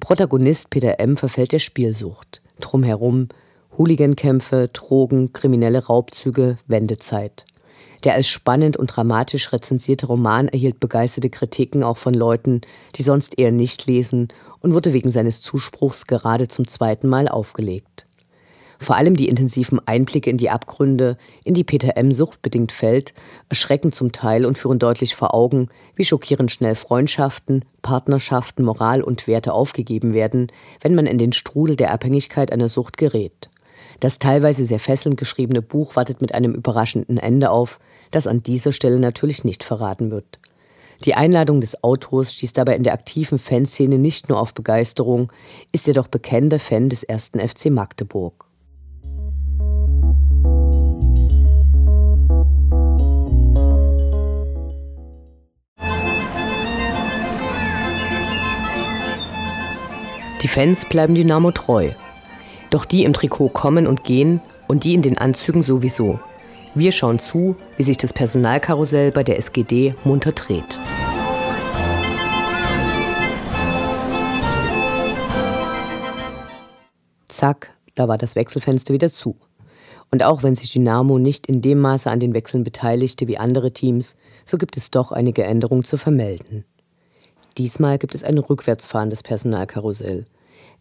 Protagonist 0.00 0.70
Peter 0.70 0.98
M. 0.98 1.16
verfällt 1.16 1.52
der 1.52 1.60
Spielsucht. 1.60 2.42
Drumherum 2.60 3.28
Hooligankämpfe, 3.78 4.68
Drogen, 4.72 5.32
kriminelle 5.32 5.86
Raubzüge, 5.86 6.58
Wendezeit. 6.66 7.44
Der 8.04 8.14
als 8.14 8.28
spannend 8.28 8.76
und 8.76 8.86
dramatisch 8.86 9.52
rezensierte 9.52 10.06
Roman 10.06 10.48
erhielt 10.48 10.80
begeisterte 10.80 11.28
Kritiken 11.28 11.82
auch 11.82 11.98
von 11.98 12.14
Leuten, 12.14 12.62
die 12.96 13.02
sonst 13.02 13.38
eher 13.38 13.52
nicht 13.52 13.86
lesen 13.86 14.28
und 14.60 14.74
wurde 14.74 14.92
wegen 14.92 15.10
seines 15.10 15.42
Zuspruchs 15.42 16.06
gerade 16.06 16.48
zum 16.48 16.66
zweiten 16.66 17.08
Mal 17.08 17.28
aufgelegt. 17.28 18.06
Vor 18.82 18.96
allem 18.96 19.14
die 19.14 19.28
intensiven 19.28 19.78
Einblicke 19.86 20.30
in 20.30 20.38
die 20.38 20.48
Abgründe, 20.48 21.18
in 21.44 21.52
die 21.52 21.64
Peter 21.64 21.98
M. 21.98 22.12
suchtbedingt 22.12 22.72
fällt, 22.72 23.12
erschrecken 23.50 23.92
zum 23.92 24.10
Teil 24.10 24.46
und 24.46 24.56
führen 24.56 24.78
deutlich 24.78 25.14
vor 25.14 25.34
Augen, 25.34 25.68
wie 25.96 26.04
schockierend 26.04 26.50
schnell 26.50 26.74
Freundschaften, 26.74 27.66
Partnerschaften, 27.82 28.64
Moral 28.64 29.02
und 29.02 29.26
Werte 29.26 29.52
aufgegeben 29.52 30.14
werden, 30.14 30.46
wenn 30.80 30.94
man 30.94 31.04
in 31.04 31.18
den 31.18 31.34
Strudel 31.34 31.76
der 31.76 31.92
Abhängigkeit 31.92 32.50
einer 32.52 32.70
Sucht 32.70 32.96
gerät. 32.96 33.50
Das 34.00 34.18
teilweise 34.18 34.64
sehr 34.64 34.80
fesselnd 34.80 35.18
geschriebene 35.18 35.60
Buch 35.60 35.94
wartet 35.94 36.22
mit 36.22 36.34
einem 36.34 36.54
überraschenden 36.54 37.18
Ende 37.18 37.50
auf, 37.50 37.78
das 38.10 38.26
an 38.26 38.42
dieser 38.42 38.72
Stelle 38.72 38.98
natürlich 38.98 39.44
nicht 39.44 39.64
verraten 39.64 40.10
wird. 40.10 40.38
Die 41.04 41.14
Einladung 41.14 41.60
des 41.60 41.82
Autors 41.82 42.34
stieß 42.34 42.52
dabei 42.52 42.76
in 42.76 42.82
der 42.82 42.92
aktiven 42.92 43.38
Fanszene 43.38 43.98
nicht 43.98 44.28
nur 44.28 44.38
auf 44.38 44.52
Begeisterung, 44.52 45.32
ist 45.72 45.86
jedoch 45.86 46.08
bekennender 46.08 46.58
Fan 46.58 46.90
des 46.90 47.04
ersten 47.04 47.40
FC 47.40 47.70
Magdeburg. 47.70 48.44
Die 60.42 60.48
Fans 60.48 60.86
bleiben 60.86 61.14
Dynamo 61.14 61.50
treu. 61.50 61.90
Doch 62.70 62.84
die 62.84 63.04
im 63.04 63.12
Trikot 63.12 63.50
kommen 63.50 63.86
und 63.86 64.04
gehen 64.04 64.40
und 64.68 64.84
die 64.84 64.94
in 64.94 65.02
den 65.02 65.18
Anzügen 65.18 65.62
sowieso. 65.62 66.18
Wir 66.74 66.92
schauen 66.92 67.18
zu, 67.18 67.56
wie 67.76 67.82
sich 67.82 67.96
das 67.96 68.12
Personalkarussell 68.12 69.10
bei 69.10 69.24
der 69.24 69.38
SGD 69.38 69.94
munter 70.04 70.30
dreht. 70.30 70.78
Zack, 77.26 77.74
da 77.96 78.06
war 78.06 78.18
das 78.18 78.36
Wechselfenster 78.36 78.94
wieder 78.94 79.10
zu. 79.10 79.34
Und 80.12 80.22
auch 80.22 80.44
wenn 80.44 80.54
sich 80.54 80.72
Dynamo 80.72 81.18
nicht 81.18 81.46
in 81.46 81.60
dem 81.60 81.80
Maße 81.80 82.08
an 82.08 82.20
den 82.20 82.34
Wechseln 82.34 82.62
beteiligte 82.62 83.26
wie 83.26 83.38
andere 83.38 83.72
Teams, 83.72 84.16
so 84.44 84.56
gibt 84.56 84.76
es 84.76 84.92
doch 84.92 85.10
einige 85.10 85.42
Änderungen 85.42 85.82
zu 85.82 85.96
vermelden. 85.96 86.64
Diesmal 87.58 87.98
gibt 87.98 88.14
es 88.14 88.22
ein 88.22 88.38
rückwärtsfahrendes 88.38 89.24
Personalkarussell. 89.24 90.26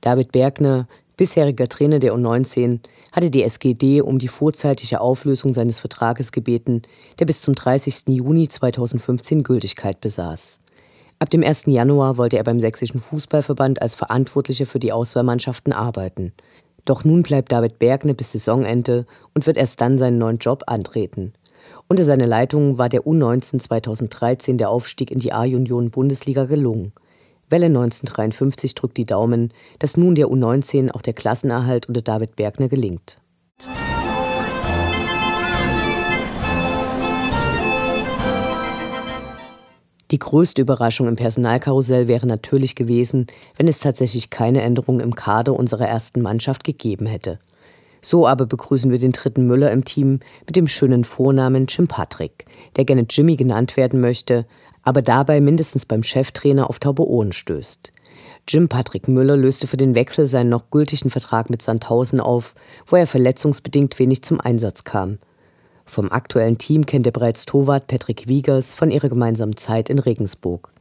David 0.02 0.32
Bergner, 0.32 0.88
bisheriger 1.20 1.68
Trainer 1.68 2.00
der 2.00 2.14
U19, 2.14 2.80
hatte 3.12 3.30
die 3.30 3.44
SGD 3.44 4.02
um 4.02 4.20
die 4.20 4.30
vorzeitige 4.30 5.02
Auflösung 5.02 5.54
seines 5.54 5.82
Vertrages 5.82 6.32
gebeten, 6.32 6.82
der 7.20 7.26
bis 7.26 7.42
zum 7.42 7.56
30. 7.56 8.08
Juni 8.08 8.48
2015 8.48 9.44
Gültigkeit 9.44 10.00
besaß. 10.00 10.60
Ab 11.20 11.30
dem 11.30 11.44
1. 11.44 11.66
Januar 11.66 12.18
wollte 12.18 12.38
er 12.38 12.46
beim 12.46 12.62
Sächsischen 12.62 13.02
Fußballverband 13.02 13.82
als 13.82 13.96
Verantwortlicher 13.96 14.66
für 14.66 14.80
die 14.80 14.94
Auswahlmannschaften 14.94 15.74
arbeiten. 15.74 16.32
Doch 16.86 17.04
nun 17.04 17.22
bleibt 17.22 17.52
David 17.52 17.80
Bergne 17.80 18.14
bis 18.14 18.32
Saisonende 18.32 19.06
und 19.36 19.46
wird 19.46 19.58
erst 19.58 19.82
dann 19.82 19.98
seinen 19.98 20.20
neuen 20.20 20.38
Job 20.38 20.64
antreten. 20.68 21.34
Unter 21.90 22.06
seiner 22.06 22.28
Leitung 22.28 22.78
war 22.78 22.88
der 22.88 23.02
U19 23.02 23.60
2013 23.60 24.58
der 24.58 24.70
Aufstieg 24.70 25.12
in 25.12 25.20
die 25.20 25.34
A-Union 25.34 25.92
Bundesliga 25.92 26.46
gelungen. 26.46 26.94
Welle 27.50 27.66
1953 27.66 28.76
drückt 28.76 28.98
die 28.98 29.06
Daumen, 29.06 29.52
dass 29.80 29.98
nun 29.98 30.14
der 30.14 30.28
U19 30.28 30.92
auch 30.92 31.02
der 31.02 31.14
Klassenerhalt 31.14 31.88
unter 31.88 32.02
David 32.02 32.36
Bergner 32.36 32.68
gelingt. 32.68 33.18
Die 40.12 40.20
größte 40.20 40.62
Überraschung 40.62 41.08
im 41.08 41.16
Personalkarussell 41.16 42.08
wäre 42.08 42.26
natürlich 42.26 42.76
gewesen, 42.76 43.28
wenn 43.58 43.68
es 43.68 43.80
tatsächlich 43.80 44.32
keine 44.32 44.62
Änderungen 44.62 45.02
im 45.02 45.14
Kader 45.14 45.54
unserer 45.54 45.88
ersten 45.88 46.22
Mannschaft 46.22 46.64
gegeben 46.64 47.06
hätte. 47.06 47.38
So 48.02 48.26
aber 48.26 48.46
begrüßen 48.46 48.90
wir 48.90 48.98
den 48.98 49.12
dritten 49.12 49.46
Müller 49.46 49.72
im 49.72 49.86
Team 49.86 50.20
mit 50.48 50.56
dem 50.56 50.68
schönen 50.68 51.04
Vornamen 51.04 51.66
Jim 51.68 51.88
Patrick, 51.88 52.46
der 52.76 52.86
gerne 52.86 53.06
Jimmy 53.10 53.36
genannt 53.36 53.78
werden 53.78 54.00
möchte, 54.00 54.46
aber 54.84 55.02
dabei 55.02 55.42
mindestens 55.42 55.86
beim 55.86 56.04
Cheftrainer 56.04 56.70
auf 56.70 56.80
taube 56.80 57.08
Ohren 57.08 57.32
stößt. 57.32 57.92
Jim 58.48 58.68
Patrick 58.68 59.08
Müller 59.08 59.38
löste 59.38 59.68
für 59.68 59.78
den 59.78 59.94
Wechsel 59.96 60.28
seinen 60.28 60.50
noch 60.50 60.72
gültigen 60.72 61.10
Vertrag 61.10 61.50
mit 61.50 61.62
Sandhausen 61.62 62.20
auf, 62.20 62.56
wo 62.88 62.96
er 62.96 63.06
verletzungsbedingt 63.06 64.00
wenig 64.00 64.24
zum 64.24 64.40
Einsatz 64.42 64.84
kam. 64.84 65.20
Vom 65.86 66.12
aktuellen 66.12 66.58
Team 66.58 66.86
kennt 66.86 67.06
er 67.06 67.12
bereits 67.12 67.46
Torwart 67.46 67.88
Patrick 67.88 68.28
Wiegers 68.28 68.76
von 68.76 68.92
ihrer 68.92 69.10
gemeinsamen 69.10 69.58
Zeit 69.58 69.90
in 69.90 70.00
Regensburg. 70.00 70.72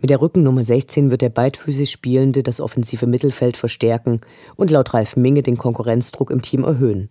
Mit 0.00 0.10
der 0.10 0.20
Rückennummer 0.20 0.62
16 0.62 1.10
wird 1.10 1.22
der 1.22 1.30
beidfüßig 1.30 1.90
Spielende 1.90 2.42
das 2.42 2.60
offensive 2.60 3.06
Mittelfeld 3.06 3.56
verstärken 3.56 4.20
und 4.56 4.70
laut 4.70 4.92
Ralf 4.92 5.16
Minge 5.16 5.42
den 5.42 5.56
Konkurrenzdruck 5.56 6.30
im 6.30 6.42
Team 6.42 6.64
erhöhen. 6.64 7.08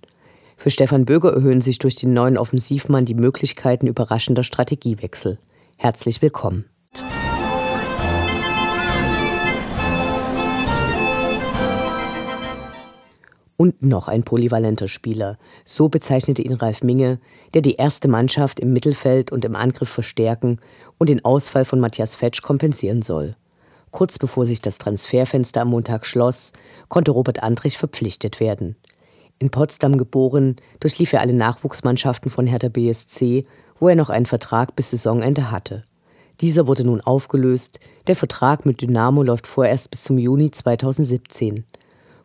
Für 0.58 0.70
Stefan 0.70 1.06
Böger 1.06 1.34
erhöhen 1.34 1.62
sich 1.62 1.80
durch 1.80 1.96
den 1.96 2.14
neuen 2.14 2.38
Offensivmann 2.38 3.06
die 3.06 3.16
Möglichkeiten 3.16 3.88
überraschender 3.88 4.44
Strategiewechsel. 4.44 5.40
Herzlich 5.84 6.22
willkommen. 6.22 6.64
Und 13.58 13.84
noch 13.84 14.08
ein 14.08 14.24
polyvalenter 14.24 14.88
Spieler. 14.88 15.38
So 15.66 15.90
bezeichnete 15.90 16.42
ihn 16.42 16.54
Ralf 16.54 16.84
Minge, 16.84 17.20
der 17.54 17.62
die 17.62 17.74
erste 17.76 18.08
Mannschaft 18.08 18.62
im 18.62 18.72
Mittelfeld 18.72 19.34
und 19.34 19.44
im 19.44 19.58
Angriff 19.58 19.90
verstärken 19.90 20.62
und 21.00 21.10
den 21.10 21.26
Ausfall 21.26 21.66
von 21.66 21.82
Matthias 21.82 22.16
Fetsch 22.16 22.42
kompensieren 22.42 23.02
soll. 23.02 23.36
Kurz 23.92 24.18
bevor 24.18 24.46
sich 24.46 24.62
das 24.62 24.78
Transferfenster 24.78 25.64
am 25.64 25.72
Montag 25.72 26.06
schloss, 26.06 26.54
konnte 26.88 27.12
Robert 27.12 27.44
Andrich 27.44 27.78
verpflichtet 27.78 28.40
werden. 28.40 28.78
In 29.38 29.50
Potsdam 29.50 29.98
geboren, 29.98 30.56
durchlief 30.80 31.12
er 31.12 31.20
alle 31.20 31.34
Nachwuchsmannschaften 31.34 32.32
von 32.32 32.48
Hertha 32.48 32.70
BSC, 32.70 33.44
wo 33.84 33.90
er 33.90 33.96
noch 33.96 34.10
einen 34.10 34.26
Vertrag 34.26 34.78
bis 34.78 34.92
Saisonende 34.92 35.52
hatte. 35.52 35.82
Dieser 36.40 36.68
wurde 36.68 36.86
nun 36.86 37.02
aufgelöst, 37.02 37.82
der 38.08 38.16
Vertrag 38.16 38.66
mit 38.66 38.80
Dynamo 38.80 39.24
läuft 39.24 39.46
vorerst 39.46 39.92
bis 39.92 40.06
zum 40.06 40.18
Juni 40.18 40.52
2017. 40.52 41.66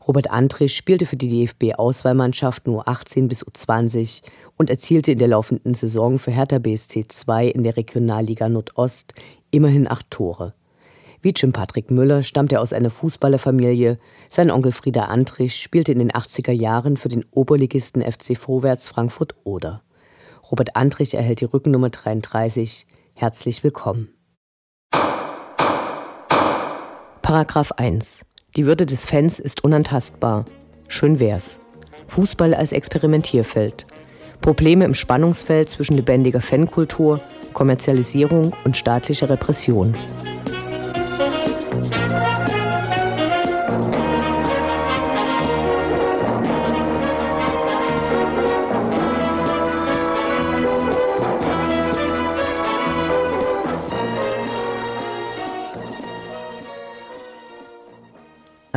Robert 0.06 0.30
Andrich 0.30 0.76
spielte 0.76 1.04
für 1.04 1.16
die 1.16 1.26
DFB-Auswahlmannschaft 1.26 2.68
nur 2.68 2.86
18 2.86 3.26
bis 3.26 3.44
U20 3.44 4.22
und 4.56 4.70
erzielte 4.70 5.10
in 5.10 5.18
der 5.18 5.26
laufenden 5.26 5.74
Saison 5.74 6.20
für 6.20 6.30
Hertha 6.30 6.60
BSC 6.60 7.08
2 7.08 7.48
in 7.48 7.64
der 7.64 7.76
Regionalliga 7.76 8.48
Nordost 8.48 9.14
immerhin 9.50 9.90
acht 9.90 10.08
Tore. 10.12 10.54
Wie 11.22 11.32
Jim 11.34 11.52
Patrick 11.52 11.90
Müller 11.90 12.22
stammt 12.22 12.52
er 12.52 12.60
aus 12.60 12.72
einer 12.72 12.90
Fußballerfamilie. 12.90 13.98
Sein 14.28 14.52
Onkel 14.52 14.70
Frieda 14.70 15.06
Andrich 15.06 15.56
spielte 15.56 15.90
in 15.90 15.98
den 15.98 16.12
80er 16.12 16.52
Jahren 16.52 16.96
für 16.96 17.08
den 17.08 17.24
Oberligisten 17.32 18.00
FC 18.00 18.38
Vorwärts 18.38 18.86
Frankfurt-Oder. 18.86 19.82
Robert 20.50 20.76
Andrich 20.76 21.14
erhält 21.14 21.40
die 21.40 21.46
Rückennummer 21.46 21.90
33. 21.90 22.86
Herzlich 23.14 23.64
willkommen. 23.64 24.08
Paragraph 27.22 27.72
1 27.72 28.24
die 28.56 28.66
Würde 28.66 28.86
des 28.86 29.06
Fans 29.06 29.38
ist 29.38 29.62
unantastbar. 29.62 30.44
Schön 30.88 31.20
wär's. 31.20 31.60
Fußball 32.08 32.54
als 32.54 32.72
Experimentierfeld. 32.72 33.86
Probleme 34.40 34.84
im 34.84 34.94
Spannungsfeld 34.94 35.68
zwischen 35.68 35.94
lebendiger 35.94 36.40
Fankultur, 36.40 37.20
Kommerzialisierung 37.52 38.56
und 38.64 38.76
staatlicher 38.76 39.28
Repression. 39.28 39.94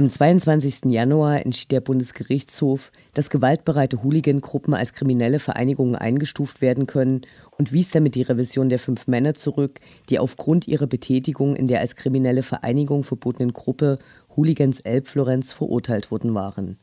Am 0.02 0.10
22. 0.10 0.86
Januar 0.86 1.46
entschied 1.46 1.70
der 1.70 1.80
Bundesgerichtshof, 1.80 2.92
dass 3.14 3.30
gewaltbereite 3.30 4.02
Hooligan-Gruppen 4.02 4.74
als 4.74 4.94
kriminelle 4.94 5.38
Vereinigungen 5.38 5.96
eingestuft 5.96 6.60
werden 6.60 6.88
können 6.88 7.22
und 7.56 7.72
wies 7.72 7.92
damit 7.92 8.16
die 8.16 8.24
Revision 8.24 8.70
der 8.70 8.80
fünf 8.80 9.06
Männer 9.06 9.36
zurück, 9.36 9.80
die 10.10 10.18
aufgrund 10.18 10.68
ihrer 10.68 10.88
Betätigung 10.88 11.56
in 11.56 11.68
der 11.68 11.82
als 11.82 11.96
kriminelle 11.96 12.42
Vereinigung 12.42 13.04
verbotenen 13.04 13.54
Gruppe 13.54 14.00
Hooligans 14.36 14.80
Elbflorenz 14.80 15.54
verurteilt 15.54 16.10
worden 16.10 16.34
waren. 16.34 16.80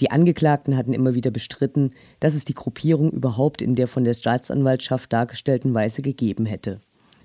Die 0.00 0.10
Angeklagten 0.10 0.76
hatten 0.76 0.94
immer 0.94 1.14
wieder 1.14 1.30
bestritten, 1.30 1.92
dass 2.18 2.34
es 2.34 2.44
die 2.44 2.54
Gruppierung 2.54 3.12
überhaupt 3.12 3.62
in 3.62 3.76
der 3.76 3.86
von 3.86 4.02
der 4.02 4.14
Staatsanwaltschaft 4.14 5.12
dargestellten 5.12 5.74
Weise 5.74 6.02
gegeben 6.02 6.44
hätte. 6.44 6.80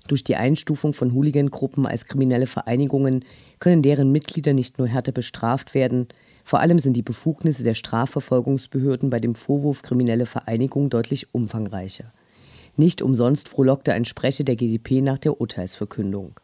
Durch 0.06 0.22
die 0.22 0.36
Einstufung 0.36 0.92
von 0.92 1.14
Hooligan-Gruppen 1.14 1.86
als 1.86 2.04
kriminelle 2.04 2.46
Vereinigungen 2.46 3.24
können 3.58 3.80
deren 3.80 4.12
Mitglieder 4.12 4.52
nicht 4.52 4.78
nur 4.78 4.86
härter 4.86 5.12
bestraft 5.12 5.74
werden, 5.74 6.08
vor 6.44 6.60
allem 6.60 6.78
sind 6.78 6.94
die 6.94 7.02
Befugnisse 7.02 7.64
der 7.64 7.72
Strafverfolgungsbehörden 7.72 9.08
bei 9.08 9.18
dem 9.18 9.34
Vorwurf 9.34 9.80
kriminelle 9.80 10.26
Vereinigung 10.26 10.90
deutlich 10.90 11.32
umfangreicher. 11.32 12.12
Nicht 12.76 13.00
umsonst 13.00 13.48
frohlockte 13.48 13.94
ein 13.94 14.04
Sprecher 14.04 14.44
der 14.44 14.56
GdP 14.56 15.00
nach 15.00 15.18
der 15.18 15.40
Urteilsverkündung. 15.40 16.38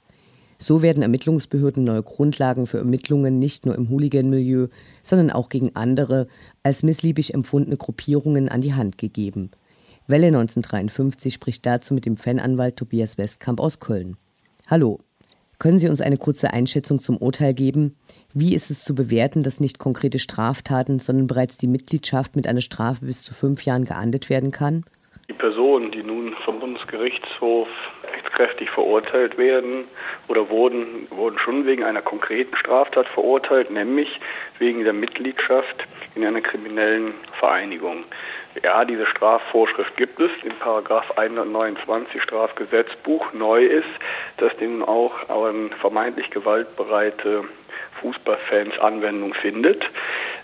So 0.57 0.83
werden 0.83 1.03
Ermittlungsbehörden 1.03 1.85
neue 1.85 2.03
Grundlagen 2.03 2.67
für 2.67 2.79
Ermittlungen 2.79 3.39
nicht 3.39 3.67
nur 3.67 3.75
im 3.75 3.89
Hooligan-Milieu, 3.91 4.69
sondern 5.03 5.31
auch 5.31 5.49
gegen 5.49 5.75
andere 5.75 6.29
als 6.63 6.83
missliebig 6.83 7.35
empfundene 7.35 7.77
Gruppierungen 7.77 8.49
an 8.49 8.61
die 8.61 8.75
Hand 8.75 8.97
gegeben. 8.97 9.51
Welle 10.11 10.27
1953 10.27 11.33
spricht 11.33 11.65
dazu 11.67 11.95
mit 11.95 12.05
dem 12.05 12.17
Fananwalt 12.17 12.77
Tobias 12.77 13.17
Westkamp 13.17 13.61
aus 13.61 13.79
Köln. 13.79 14.17
Hallo, 14.69 14.99
können 15.61 15.79
Sie 15.79 15.89
uns 15.89 16.01
eine 16.01 16.17
kurze 16.17 16.53
Einschätzung 16.53 16.99
zum 16.99 17.17
Urteil 17.17 17.55
geben? 17.55 17.97
Wie 18.35 18.55
ist 18.55 18.71
es 18.71 18.83
zu 18.83 18.95
bewerten, 18.95 19.43
dass 19.45 19.61
nicht 19.61 19.79
konkrete 19.79 20.19
Straftaten, 20.19 20.99
sondern 20.99 21.29
bereits 21.29 21.59
die 21.59 21.69
Mitgliedschaft 21.69 22.35
mit 22.35 22.49
einer 22.49 22.61
Strafe 22.61 23.05
bis 23.05 23.23
zu 23.23 23.35
fünf 23.35 23.65
Jahren 23.65 23.85
geahndet 23.85 24.31
werden 24.31 24.51
kann? 24.51 24.85
Die 25.29 25.35
Personen, 25.35 25.93
die 25.93 26.03
nun 26.03 26.35
vom 26.45 26.59
Bundesgerichtshof 26.59 27.69
rechtskräftig 28.13 28.71
verurteilt 28.71 29.39
werden 29.39 29.85
oder 30.29 30.49
wurden, 30.49 31.07
wurden 31.11 31.39
schon 31.39 31.67
wegen 31.67 31.85
einer 31.85 32.03
konkreten 32.03 32.57
Straftat 32.57 33.07
verurteilt, 33.09 33.71
nämlich 33.71 34.09
wegen 34.59 34.83
der 34.83 34.93
Mitgliedschaft 34.93 35.87
in 36.15 36.25
einer 36.25 36.41
kriminellen 36.41 37.15
Vereinigung. 37.39 38.05
Ja, 38.63 38.85
diese 38.85 39.07
Strafvorschrift 39.07 39.97
gibt 39.97 40.19
es 40.19 40.31
in 40.43 40.53
Paragraph 40.59 41.17
129 41.17 42.21
Strafgesetzbuch. 42.21 43.33
Neu 43.33 43.65
ist, 43.65 43.89
dass 44.39 44.57
dem 44.57 44.83
auch 44.85 45.13
ein 45.29 45.71
vermeintlich 45.81 46.31
gewaltbereite 46.31 47.45
Fußballfans 48.01 48.79
Anwendung 48.81 49.35
findet. 49.35 49.85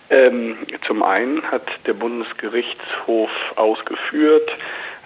Ähm, 0.08 0.56
zum 0.86 1.02
einen 1.02 1.42
hat 1.50 1.66
der 1.86 1.94
Bundesgerichtshof 1.94 3.30
ausgeführt, 3.56 4.48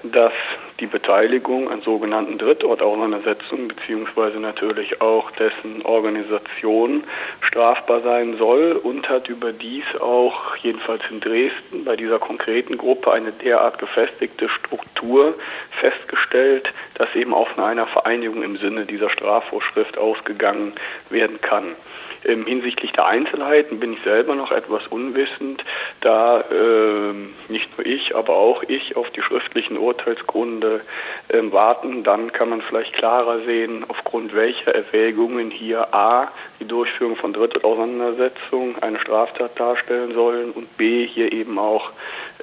dass 0.03 0.33
die 0.81 0.87
Beteiligung 0.87 1.71
an 1.71 1.83
sogenannten 1.83 2.39
Drittortauseinandersetzungen 2.39 3.69
beziehungsweise 3.69 4.39
natürlich 4.39 5.01
auch 5.01 5.31
dessen 5.33 5.83
Organisation 5.83 7.05
strafbar 7.43 8.01
sein 8.01 8.37
soll 8.39 8.73
und 8.73 9.09
hat 9.09 9.29
überdies 9.29 9.85
auch 10.01 10.57
jedenfalls 10.57 11.03
in 11.11 11.21
Dresden 11.21 11.85
bei 11.85 11.97
dieser 11.97 12.19
konkreten 12.19 12.79
Gruppe 12.79 13.13
eine 13.13 13.33
derart 13.33 13.79
gefestigte 13.79 14.49
Struktur 14.49 15.35
festgestellt, 15.81 16.73
dass 16.95 17.15
eben 17.15 17.35
auch 17.35 17.49
von 17.49 17.65
einer 17.65 17.87
Vereinigung 17.87 18.43
im 18.43 18.57
Sinne 18.57 18.87
dieser 18.87 19.11
Strafvorschrift 19.11 19.99
ausgegangen 19.99 20.73
werden 21.11 21.41
kann. 21.41 21.77
Ähm, 22.25 22.47
hinsichtlich 22.47 22.93
der 22.93 23.07
Einzelheiten 23.07 23.81
bin 23.81 23.95
ich 23.95 24.03
selber 24.03 24.35
noch 24.35 24.53
etwas 24.53 24.87
unwissend, 24.89 25.65
da 26.01 26.41
äh, 26.41 27.15
nicht 27.49 27.77
nur 27.77 27.87
ich, 27.87 28.15
aber 28.15 28.35
auch 28.35 28.63
ich 28.65 28.97
auf 28.97 29.09
die 29.11 29.23
schriftlichen 29.23 29.79
Urteilsgründe 29.79 30.83
äh, 31.29 31.43
warten. 31.51 32.05
Dann 32.05 32.33
kann 32.33 32.51
man 32.51 32.63
vielleicht 32.63 32.93
klarer 32.93 33.41
sehen, 33.41 33.85
aufgrund 33.89 34.35
welcher 34.35 34.75
Erwägungen 34.75 35.51
hier 35.51 35.95
A, 35.95 36.29
die 36.61 36.67
Durchführung 36.67 37.17
von 37.17 37.33
Drittauseinandersetzungen 37.33 38.83
eine 38.83 38.99
Straftat 39.01 39.59
darstellen 39.59 40.13
sollen 40.13 40.51
und 40.53 40.77
B, 40.77 41.07
hier 41.07 41.33
eben 41.33 41.59
auch 41.59 41.91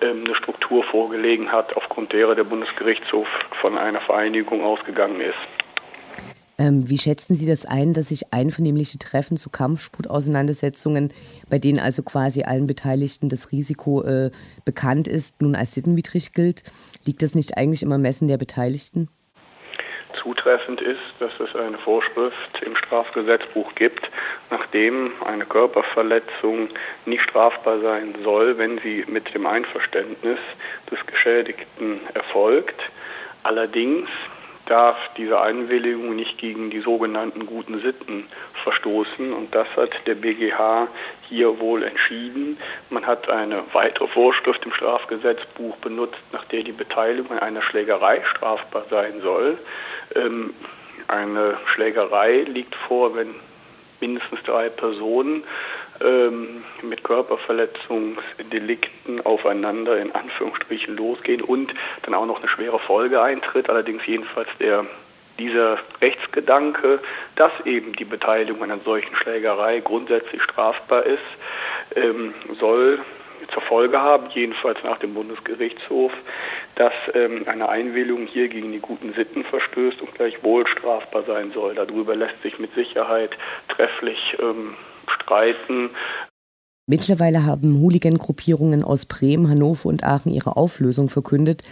ähm, 0.01 0.23
eine 0.25 0.35
Struktur 0.35 0.83
vorgelegen 0.83 1.51
hat, 1.51 1.75
aufgrund 1.75 2.13
derer 2.13 2.35
der 2.35 2.43
Bundesgerichtshof 2.43 3.27
von 3.61 3.77
einer 3.77 4.01
Vereinigung 4.01 4.63
ausgegangen 4.63 5.21
ist. 5.21 5.56
Ähm, 6.59 6.89
wie 6.89 6.97
schätzen 6.97 7.35
Sie 7.35 7.45
das 7.45 7.65
ein, 7.65 7.93
dass 7.93 8.09
sich 8.09 8.33
einvernehmliche 8.33 8.97
Treffen 8.97 9.37
zu 9.37 9.51
Kampfsportauseinandersetzungen, 9.51 11.13
bei 11.49 11.59
denen 11.59 11.79
also 11.79 12.01
quasi 12.01 12.43
allen 12.43 12.65
Beteiligten 12.65 13.29
das 13.29 13.51
Risiko 13.51 14.03
äh, 14.03 14.31
bekannt 14.65 15.07
ist, 15.07 15.39
nun 15.41 15.55
als 15.55 15.75
sittenwidrig 15.75 16.33
gilt? 16.33 16.63
Liegt 17.05 17.21
das 17.21 17.35
nicht 17.35 17.57
eigentlich 17.57 17.83
im 17.83 17.91
Ermessen 17.91 18.27
der 18.27 18.37
Beteiligten? 18.37 19.07
Zutreffend 20.23 20.81
ist, 20.81 20.99
dass 21.19 21.31
es 21.39 21.55
eine 21.55 21.77
Vorschrift 21.77 22.61
im 22.65 22.75
Strafgesetzbuch 22.75 23.75
gibt, 23.75 24.09
nachdem 24.49 25.11
eine 25.25 25.45
Körperverletzung 25.45 26.69
nicht 27.05 27.21
strafbar 27.21 27.79
sein 27.81 28.15
soll, 28.23 28.57
wenn 28.57 28.79
sie 28.79 29.05
mit 29.07 29.31
dem 29.35 29.45
Einverständnis 29.45 30.39
des 30.89 31.05
Geschädigten 31.05 31.99
erfolgt. 32.15 32.81
Allerdings 33.43 34.09
darf 34.67 34.97
diese 35.17 35.39
Einwilligung 35.41 36.15
nicht 36.15 36.37
gegen 36.37 36.69
die 36.69 36.79
sogenannten 36.79 37.45
guten 37.45 37.81
Sitten 37.81 38.27
verstoßen. 38.63 39.33
Und 39.33 39.53
das 39.55 39.67
hat 39.75 39.91
der 40.05 40.15
BGH 40.15 40.87
hier 41.29 41.59
wohl 41.59 41.83
entschieden. 41.83 42.57
Man 42.89 43.05
hat 43.05 43.29
eine 43.29 43.63
weitere 43.73 44.07
Vorschrift 44.07 44.65
im 44.65 44.73
Strafgesetzbuch 44.73 45.75
benutzt, 45.77 46.19
nach 46.31 46.45
der 46.45 46.63
die 46.63 46.71
Beteiligung 46.71 47.31
an 47.31 47.39
einer 47.39 47.61
Schlägerei 47.61 48.23
strafbar 48.35 48.85
sein 48.89 49.21
soll. 49.21 49.57
Ähm, 50.15 50.53
eine 51.07 51.57
Schlägerei 51.73 52.41
liegt 52.41 52.75
vor, 52.75 53.15
wenn 53.15 53.33
mindestens 53.99 54.43
drei 54.43 54.69
Personen 54.69 55.43
ähm, 56.01 56.63
mit 56.81 57.03
Körperverletzungsdelikten 57.03 59.25
aufeinander 59.25 59.99
in 59.99 60.13
Anführungsstrichen 60.13 60.95
losgehen 60.95 61.41
und 61.41 61.73
dann 62.03 62.13
auch 62.13 62.25
noch 62.25 62.39
eine 62.39 62.47
schwere 62.49 62.79
Folge 62.79 63.21
eintritt. 63.21 63.69
Allerdings 63.69 64.05
jedenfalls 64.05 64.47
der 64.59 64.85
dieser 65.39 65.79
Rechtsgedanke, 66.01 66.99
dass 67.35 67.51
eben 67.65 67.93
die 67.93 68.05
Beteiligung 68.05 68.63
an 68.63 68.71
einer 68.71 68.81
solchen 68.81 69.15
Schlägerei 69.15 69.81
grundsätzlich 69.81 70.41
strafbar 70.41 71.05
ist, 71.05 71.19
ähm, 71.95 72.33
soll 72.59 72.99
zur 73.53 73.61
Folge 73.63 74.01
haben, 74.01 74.29
jedenfalls 74.33 74.81
nach 74.83 74.97
dem 74.97 75.13
Bundesgerichtshof, 75.13 76.11
dass 76.75 76.93
ähm, 77.13 77.43
eine 77.47 77.69
Einwilligung 77.69 78.25
hier 78.25 78.47
gegen 78.47 78.71
die 78.71 78.79
guten 78.79 79.13
Sitten 79.13 79.43
verstößt 79.43 80.01
und 80.01 80.13
gleichwohl 80.15 80.67
strafbar 80.67 81.23
sein 81.23 81.51
soll. 81.51 81.75
Darüber 81.75 82.15
lässt 82.15 82.41
sich 82.41 82.59
mit 82.59 82.73
Sicherheit 82.73 83.31
trefflich 83.69 84.37
ähm, 84.39 84.75
streiten. 85.27 85.89
Mittlerweile 86.89 87.45
haben 87.45 87.81
Hooligan-Gruppierungen 87.81 88.81
aus 88.81 89.05
Bremen, 89.05 89.49
Hannover 89.49 89.89
und 89.89 90.05
Aachen 90.05 90.31
ihre 90.31 90.55
Auflösung 90.55 91.09
verkündet. 91.09 91.63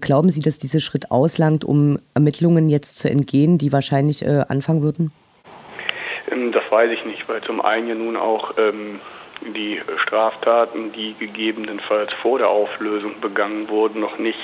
Glauben 0.00 0.30
Sie, 0.30 0.40
dass 0.40 0.58
dieser 0.58 0.80
Schritt 0.80 1.10
auslangt, 1.10 1.62
um 1.62 1.98
Ermittlungen 2.14 2.70
jetzt 2.70 2.98
zu 2.98 3.10
entgehen, 3.10 3.58
die 3.58 3.70
wahrscheinlich 3.72 4.24
äh, 4.24 4.44
anfangen 4.48 4.82
würden? 4.82 5.12
Ähm, 6.30 6.52
das 6.52 6.62
weiß 6.70 6.90
ich 6.90 7.04
nicht, 7.04 7.28
weil 7.28 7.42
zum 7.42 7.60
einen 7.60 7.88
ja 7.88 7.94
nun 7.94 8.16
auch 8.16 8.54
ähm, 8.56 8.98
die 9.54 9.78
Straftaten, 10.04 10.92
die 10.92 11.14
gegebenenfalls 11.18 12.10
vor 12.22 12.38
der 12.38 12.48
Auflösung 12.48 13.20
begangen 13.20 13.68
wurden, 13.68 14.00
noch 14.00 14.18
nicht 14.18 14.38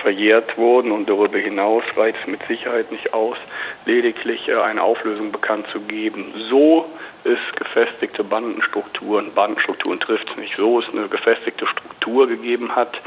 verjährt 0.00 0.56
wurden 0.56 0.90
und 0.90 1.08
darüber 1.08 1.38
hinaus 1.38 1.84
reicht 1.96 2.18
es 2.22 2.26
mit 2.26 2.40
Sicherheit 2.48 2.90
nicht 2.90 3.12
aus, 3.12 3.36
lediglich 3.84 4.48
äh, 4.48 4.56
eine 4.56 4.82
Auflösung 4.82 5.32
bekannt 5.32 5.66
zu 5.70 5.80
geben. 5.80 6.32
So 6.48 6.86
es 7.26 7.38
gefestigte 7.56 8.24
Bandenstrukturen, 8.24 9.32
Bandenstrukturen 9.34 10.00
trifft 10.00 10.30
es 10.30 10.36
nicht 10.36 10.56
so, 10.56 10.80
es 10.80 10.88
eine 10.88 11.08
gefestigte 11.08 11.66
Struktur 11.66 12.28
gegeben 12.28 12.74
hat, 12.74 13.00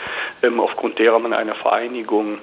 ähm, 0.43 0.59
aufgrund 0.59 0.99
derer 0.99 1.19
man 1.19 1.33
eine 1.33 1.55
Vereinigung 1.55 2.37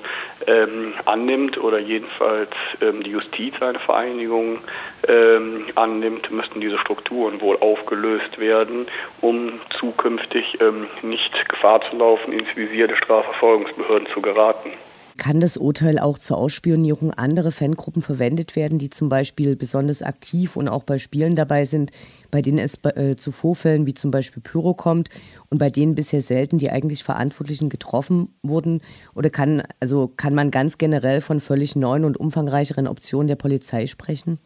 ähm, 0.46 0.94
annimmt 1.04 1.58
oder 1.58 1.78
jedenfalls 1.78 2.50
ähm, 2.80 3.02
die 3.02 3.10
Justiz 3.10 3.54
eine 3.60 3.78
Vereinigung 3.78 4.58
ähm, 5.06 5.66
annimmt, 5.74 6.30
müssten 6.30 6.60
diese 6.60 6.78
Strukturen 6.78 7.40
wohl 7.40 7.56
aufgelöst 7.60 8.38
werden, 8.38 8.86
um 9.20 9.60
zukünftig 9.78 10.58
ähm, 10.60 10.86
nicht 11.02 11.48
Gefahr 11.48 11.82
zu 11.90 11.96
laufen, 11.96 12.32
ins 12.32 12.54
Visier 12.56 12.88
der 12.88 12.96
Strafverfolgungsbehörden 12.96 14.08
zu 14.12 14.20
geraten. 14.22 14.72
Kann 15.18 15.40
das 15.40 15.56
Urteil 15.56 15.98
auch 15.98 16.18
zur 16.18 16.36
Ausspionierung 16.36 17.12
anderer 17.12 17.50
Fangruppen 17.50 18.02
verwendet 18.02 18.54
werden, 18.54 18.78
die 18.78 18.90
zum 18.90 19.08
Beispiel 19.08 19.56
besonders 19.56 20.02
aktiv 20.02 20.56
und 20.56 20.68
auch 20.68 20.82
bei 20.82 20.98
Spielen 20.98 21.36
dabei 21.36 21.64
sind, 21.64 21.90
bei 22.30 22.42
denen 22.42 22.58
es 22.58 22.78
äh, 22.84 23.16
zu 23.16 23.32
Vorfällen 23.32 23.86
wie 23.86 23.94
zum 23.94 24.10
Beispiel 24.10 24.42
Pyro 24.42 24.74
kommt 24.74 25.08
und 25.48 25.58
bei 25.58 25.70
denen 25.70 25.94
bisher 25.94 26.22
selten 26.22 26.58
die 26.58 26.70
eigentlich 26.70 27.02
Verantwortlichen 27.02 27.68
getroffen 27.68 28.34
wurden? 28.42 28.82
Oder 29.14 29.30
kann, 29.30 29.62
also 29.80 30.10
kann 30.16 30.34
man 30.34 30.50
ganz 30.50 30.76
generell 30.76 31.20
von 31.20 31.40
völlig 31.40 31.76
neuen 31.76 32.04
und 32.04 32.18
umfangreicheren 32.18 32.86
Optionen 32.86 33.28
der 33.28 33.36
Polizei 33.36 33.86
sprechen? 33.86 34.38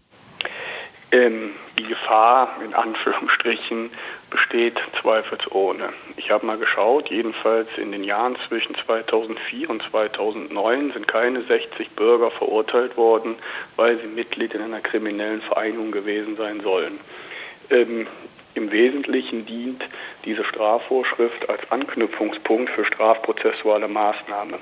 Ähm, 1.12 1.50
die 1.76 1.84
Gefahr 1.84 2.56
in 2.64 2.72
Anführungsstrichen 2.72 3.90
besteht 4.30 4.78
zweifelsohne. 5.00 5.88
Ich 6.16 6.30
habe 6.30 6.46
mal 6.46 6.56
geschaut, 6.56 7.10
jedenfalls 7.10 7.68
in 7.78 7.90
den 7.90 8.04
Jahren 8.04 8.36
zwischen 8.46 8.76
2004 8.76 9.68
und 9.70 9.82
2009 9.90 10.92
sind 10.92 11.08
keine 11.08 11.42
60 11.42 11.90
Bürger 11.90 12.30
verurteilt 12.30 12.96
worden, 12.96 13.34
weil 13.74 13.98
sie 13.98 14.06
Mitglied 14.06 14.54
in 14.54 14.62
einer 14.62 14.80
kriminellen 14.80 15.42
Vereinigung 15.42 15.90
gewesen 15.90 16.36
sein 16.36 16.60
sollen. 16.60 17.00
Ähm, 17.70 18.06
Im 18.54 18.70
Wesentlichen 18.70 19.46
dient 19.46 19.82
diese 20.24 20.44
Strafvorschrift 20.44 21.48
als 21.48 21.70
Anknüpfungspunkt 21.72 22.70
für 22.70 22.84
strafprozessuale 22.84 23.88
Maßnahmen. 23.88 24.60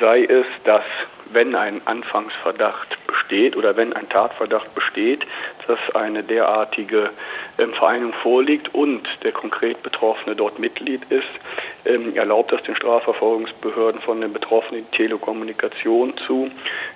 Sei 0.00 0.24
es, 0.24 0.46
dass 0.64 0.84
wenn 1.32 1.54
ein 1.54 1.80
Anfangsverdacht 1.84 2.96
besteht 3.06 3.56
oder 3.56 3.76
wenn 3.76 3.92
ein 3.92 4.08
Tatverdacht 4.08 4.74
besteht, 4.74 5.26
dass 5.66 5.78
eine 5.94 6.22
derartige 6.22 7.10
ähm, 7.58 7.72
Vereinigung 7.72 8.12
vorliegt 8.22 8.72
und 8.74 9.02
der 9.22 9.32
konkret 9.32 9.82
Betroffene 9.82 10.36
dort 10.36 10.58
Mitglied 10.58 11.02
ist, 11.10 11.26
ähm, 11.84 12.14
erlaubt 12.16 12.52
das 12.52 12.62
den 12.62 12.76
Strafverfolgungsbehörden 12.76 14.00
von 14.00 14.20
den 14.20 14.32
Betroffenen 14.32 14.86
die 14.90 14.96
Telekommunikation 14.96 16.14
zu 16.26 16.50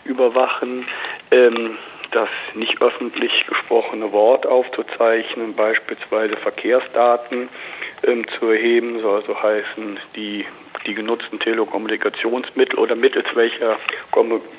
überwachen. 0.04 0.86
Ähm, 1.30 1.76
das 2.12 2.28
nicht 2.54 2.82
öffentlich 2.82 3.46
gesprochene 3.46 4.12
Wort 4.12 4.46
aufzuzeichnen, 4.46 5.54
beispielsweise 5.54 6.36
Verkehrsdaten 6.36 7.48
ähm, 8.02 8.26
zu 8.38 8.46
erheben, 8.46 9.00
soll 9.00 9.20
also 9.20 9.40
heißen, 9.40 9.98
die, 10.16 10.44
die 10.86 10.94
genutzten 10.94 11.40
Telekommunikationsmittel 11.40 12.78
oder 12.78 12.94
mittels 12.94 13.26
welcher, 13.34 13.78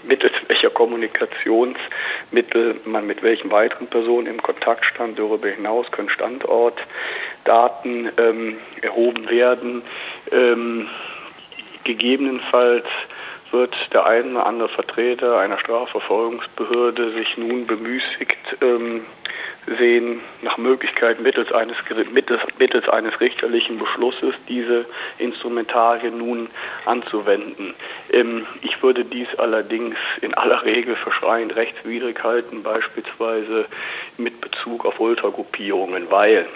mittels 0.04 0.34
welcher 0.48 0.70
Kommunikationsmittel 0.70 2.82
man 2.86 3.08
mit 3.08 3.24
welchen 3.24 3.50
weiteren 3.52 3.88
Personen 3.88 4.28
im 4.28 4.42
Kontakt 4.42 4.86
stand. 4.86 5.18
Darüber 5.18 5.48
hinaus 5.50 5.90
können 5.92 6.10
Standortdaten 6.10 8.12
ähm, 8.18 8.58
erhoben 8.82 9.30
werden. 9.30 9.82
Ähm, 10.32 10.90
gegebenenfalls 11.84 12.86
wird 13.52 13.76
der 13.92 14.06
ein 14.06 14.36
oder 14.36 14.46
andere 14.46 14.70
Vertreter 14.70 15.40
einer 15.40 15.58
Strafverfolgungsbehörde 15.60 17.12
sich 17.12 17.36
nun 17.38 17.68
bemüßigt 17.68 18.58
ähm, 18.62 19.02
sehen, 19.78 20.22
nach 20.42 20.58
Möglichkeit 20.58 21.22
mittels 21.22 21.52
eines, 21.52 21.78
mittels, 22.12 22.42
mittels 22.58 22.90
eines 22.90 23.20
richterlichen 23.20 23.78
Beschlusses 23.78 24.34
diese 24.48 24.86
Instrumentarien 25.18 26.18
nun 26.18 26.50
anzuwenden. 26.86 27.74
Ähm, 28.12 28.46
ich 28.62 28.82
würde 28.82 29.06
dies 29.06 29.28
allerdings 29.38 29.96
in 30.22 30.34
aller 30.34 30.64
Regel 30.66 30.96
für 30.96 31.12
schreiend 31.12 31.56
rechtswidrig 31.56 32.24
halten, 32.24 32.64
beispielsweise 32.64 33.66
mit 34.18 34.42
Bezug 34.42 34.86
auf 34.86 35.00
Ultragruppierungen, 35.00 36.10
weil 36.10 36.48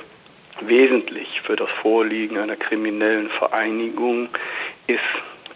wesentlich 0.61 1.41
für 1.41 1.55
das 1.55 1.69
Vorliegen 1.81 2.37
einer 2.37 2.55
kriminellen 2.55 3.29
Vereinigung 3.29 4.29
ist 4.87 4.99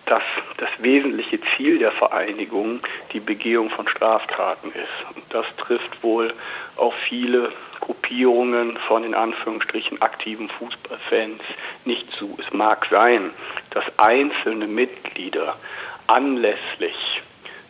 dass 0.09 0.23
das 0.57 0.69
wesentliche 0.79 1.39
Ziel 1.55 1.77
der 1.77 1.91
Vereinigung 1.91 2.79
die 3.13 3.19
Begehung 3.19 3.69
von 3.69 3.87
Straftaten 3.87 4.69
ist. 4.69 5.15
Und 5.15 5.23
das 5.29 5.45
trifft 5.57 6.01
wohl 6.03 6.33
auf 6.75 6.93
viele 7.07 7.51
Gruppierungen 7.79 8.77
von 8.87 9.03
in 9.03 9.13
Anführungsstrichen 9.13 10.01
aktiven 10.01 10.49
Fußballfans 10.49 11.41
nicht 11.85 12.11
zu. 12.13 12.37
Es 12.39 12.51
mag 12.51 12.87
sein, 12.89 13.31
dass 13.69 13.85
einzelne 13.97 14.67
Mitglieder 14.67 15.55
anlässlich 16.07 17.21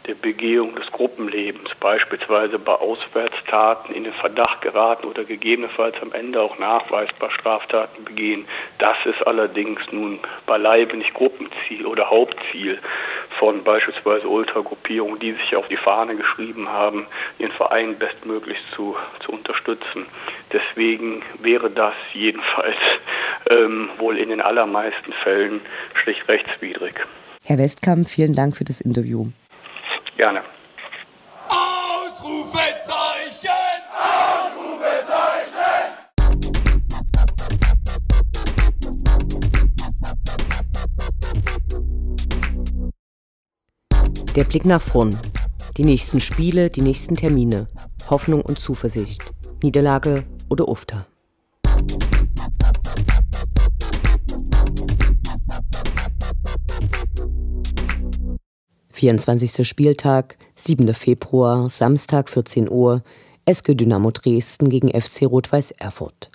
der 0.10 0.16
Begehung 0.16 0.74
des 0.74 0.88
Gruppenlebens, 0.88 1.70
beispielsweise 1.80 2.58
bei 2.58 2.74
Auswärtstaten 2.74 3.94
in 3.94 4.06
den 4.06 4.14
Verdacht 4.14 4.60
geraten 4.62 5.06
oder 5.06 5.24
gegebenenfalls 5.24 5.96
am 6.02 6.12
Ende 6.14 6.42
auch 6.42 6.58
nachweisbar 6.58 7.30
Straftaten 7.30 8.06
begehen. 8.06 8.46
Das 8.80 8.98
ist 9.06 9.22
allerdings 9.28 9.80
nun 9.92 10.20
beileibe 10.48 10.98
nicht 10.98 11.14
Gruppenziel 11.14 11.86
oder 11.86 12.10
Hauptziel 12.10 12.80
von 13.38 13.64
beispielsweise 13.64 14.28
Ultragruppierungen, 14.28 15.20
die 15.20 15.34
sich 15.34 15.56
auf 15.56 15.68
die 15.68 15.78
Fahne 15.78 16.16
geschrieben 16.16 16.68
haben, 16.70 17.06
ihren 17.38 17.52
Verein 17.52 17.96
bestmöglichst 18.00 18.64
zu, 18.76 18.98
zu 19.24 19.32
unterstützen. 19.32 20.08
Deswegen 20.52 21.22
wäre 21.40 21.70
das 21.70 21.94
jedenfalls 22.14 22.78
ähm, 23.52 23.90
wohl 24.00 24.18
in 24.18 24.30
den 24.30 24.42
allermeisten 24.42 25.14
Fällen 25.24 25.62
schlicht 25.94 26.28
rechtswidrig. 26.28 26.96
Herr 27.44 27.60
Westkamp, 27.60 28.10
vielen 28.10 28.34
Dank 28.34 28.58
für 28.58 28.64
das 28.64 28.82
Interview. 28.82 29.28
Gerne. 30.20 30.44
Ausrufezeichen! 31.48 33.50
Ausrufezeichen! 33.96 35.96
Der 44.36 44.44
Blick 44.44 44.66
nach 44.66 44.82
vorn. 44.82 45.18
Die 45.78 45.86
nächsten 45.86 46.20
Spiele, 46.20 46.70
die 46.70 46.82
nächsten 46.82 47.16
Termine. 47.16 47.70
Hoffnung 48.10 48.42
und 48.42 48.60
Zuversicht. 48.60 49.24
Niederlage 49.64 50.26
oder 50.50 50.68
Ufter. 50.68 51.06
24. 59.00 59.66
Spieltag, 59.66 60.36
7. 60.58 60.94
Februar, 60.94 61.70
Samstag 61.70 62.28
14 62.28 62.70
Uhr, 62.70 63.02
SG 63.46 63.74
Dynamo 63.74 64.12
Dresden 64.12 64.70
gegen 64.70 64.90
FC 64.90 65.22
Rot-Weiß 65.22 65.72
Erfurt. 65.72 66.28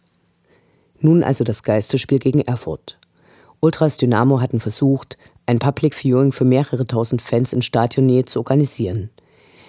Nun 0.98 1.22
also 1.22 1.44
das 1.44 1.62
Geisterspiel 1.62 2.18
gegen 2.18 2.40
Erfurt. 2.40 2.98
Ultras 3.60 3.98
Dynamo 3.98 4.40
hatten 4.40 4.60
versucht, 4.60 5.18
ein 5.44 5.58
Public 5.58 5.94
Viewing 5.94 6.32
für 6.32 6.46
mehrere 6.46 6.86
tausend 6.86 7.20
Fans 7.20 7.52
in 7.52 7.60
Stadionnähe 7.60 8.24
zu 8.24 8.38
organisieren. 8.38 9.10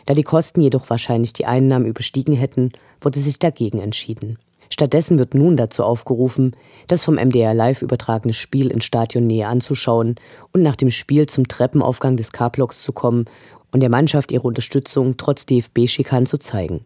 Da 0.06 0.14
die 0.14 0.24
Kosten 0.24 0.62
jedoch 0.62 0.90
wahrscheinlich 0.90 1.34
die 1.34 1.46
Einnahmen 1.46 1.88
überstiegen 1.88 2.34
hätten, 2.34 2.72
wurde 3.02 3.20
sich 3.20 3.40
dagegen 3.40 3.80
entschieden. 3.80 4.40
Stattdessen 4.70 5.20
wird 5.20 5.34
nun 5.34 5.58
dazu 5.58 5.84
aufgerufen, 5.84 6.56
das 6.88 7.04
vom 7.04 7.16
MDR 7.16 7.54
live 7.54 7.82
übertragene 7.82 8.34
Spiel 8.34 8.72
in 8.72 8.82
Stadionnähe 8.82 9.48
anzuschauen 9.48 10.16
und 10.52 10.62
nach 10.62 10.76
dem 10.76 10.90
Spiel 10.90 11.28
zum 11.28 11.48
Treppenaufgang 11.48 12.18
des 12.18 12.32
K-Blocks 12.32 12.84
zu 12.84 12.92
kommen 12.92 13.26
und 13.72 13.82
der 13.82 13.90
Mannschaft 13.90 14.32
ihre 14.32 14.48
Unterstützung 14.48 15.18
trotz 15.18 15.46
DFB-Schikan 15.46 16.26
zu 16.26 16.38
zeigen. 16.38 16.86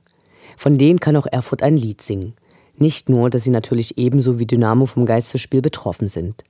Von 0.58 0.78
denen 0.78 1.00
kann 1.00 1.16
auch 1.16 1.28
Erfurt 1.28 1.64
ein 1.64 1.78
Lied 1.78 2.02
singen. 2.02 2.34
Nicht 2.78 3.10
nur, 3.10 3.30
dass 3.30 3.44
sie 3.44 3.50
natürlich 3.50 3.98
ebenso 3.98 4.40
wie 4.40 4.46
Dynamo 4.46 4.86
vom 4.86 5.06
Geisterspiel 5.06 5.62
betroffen 5.62 6.08
sind. 6.08 6.44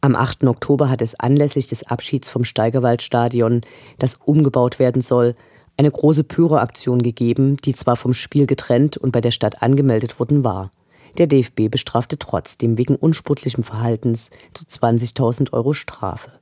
Am 0.00 0.16
8. 0.16 0.44
Oktober 0.44 0.90
hat 0.90 1.00
es 1.00 1.18
anlässlich 1.18 1.66
des 1.66 1.86
Abschieds 1.86 2.28
vom 2.28 2.44
Steigerwaldstadion, 2.44 3.62
das 3.98 4.16
umgebaut 4.16 4.78
werden 4.78 5.00
soll, 5.00 5.34
eine 5.76 5.90
große 5.90 6.24
Pyroaktion 6.24 7.02
gegeben, 7.02 7.56
die 7.56 7.74
zwar 7.74 7.96
vom 7.96 8.14
Spiel 8.14 8.46
getrennt 8.46 8.96
und 8.96 9.12
bei 9.12 9.20
der 9.20 9.30
Stadt 9.30 9.62
angemeldet 9.62 10.18
worden 10.20 10.44
war. 10.44 10.70
Der 11.18 11.26
DFB 11.26 11.68
bestrafte 11.70 12.18
trotzdem 12.18 12.76
wegen 12.76 12.96
unsportlichem 12.96 13.62
Verhaltens 13.62 14.30
zu 14.52 14.64
20.000 14.64 15.52
Euro 15.52 15.72
Strafe. 15.72 16.32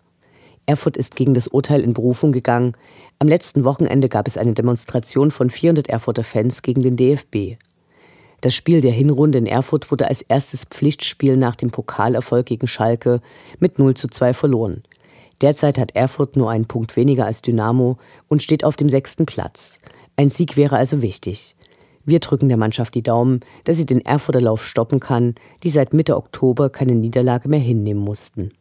Erfurt 0.66 0.96
ist 0.96 1.16
gegen 1.16 1.34
das 1.34 1.48
Urteil 1.48 1.82
in 1.82 1.92
Berufung 1.92 2.32
gegangen. 2.32 2.72
Am 3.18 3.28
letzten 3.28 3.64
Wochenende 3.64 4.08
gab 4.08 4.26
es 4.26 4.38
eine 4.38 4.54
Demonstration 4.54 5.30
von 5.30 5.50
400 5.50 5.88
Erfurter 5.88 6.24
Fans 6.24 6.62
gegen 6.62 6.82
den 6.82 6.96
DFB. 6.96 7.58
Das 8.40 8.54
Spiel 8.54 8.80
der 8.80 8.92
Hinrunde 8.92 9.38
in 9.38 9.46
Erfurt 9.46 9.90
wurde 9.90 10.08
als 10.08 10.22
erstes 10.22 10.64
Pflichtspiel 10.64 11.36
nach 11.36 11.54
dem 11.54 11.70
Pokalerfolg 11.70 12.46
gegen 12.46 12.66
Schalke 12.66 13.20
mit 13.60 13.78
0 13.78 13.94
zu 13.94 14.08
2 14.08 14.34
verloren. 14.34 14.82
Derzeit 15.42 15.76
hat 15.76 15.96
Erfurt 15.96 16.36
nur 16.36 16.50
einen 16.50 16.66
Punkt 16.66 16.94
weniger 16.94 17.26
als 17.26 17.42
Dynamo 17.42 17.98
und 18.28 18.42
steht 18.42 18.64
auf 18.64 18.76
dem 18.76 18.88
sechsten 18.88 19.26
Platz. 19.26 19.80
Ein 20.16 20.30
Sieg 20.30 20.56
wäre 20.56 20.76
also 20.76 21.02
wichtig. 21.02 21.56
Wir 22.04 22.20
drücken 22.20 22.48
der 22.48 22.56
Mannschaft 22.56 22.94
die 22.94 23.02
Daumen, 23.02 23.40
dass 23.64 23.76
sie 23.76 23.86
den 23.86 24.04
Erfurter 24.04 24.40
Lauf 24.40 24.64
stoppen 24.64 25.00
kann, 25.00 25.34
die 25.64 25.70
seit 25.70 25.92
Mitte 25.94 26.16
Oktober 26.16 26.70
keine 26.70 26.94
Niederlage 26.94 27.48
mehr 27.48 27.60
hinnehmen 27.60 28.02
mussten. 28.02 28.52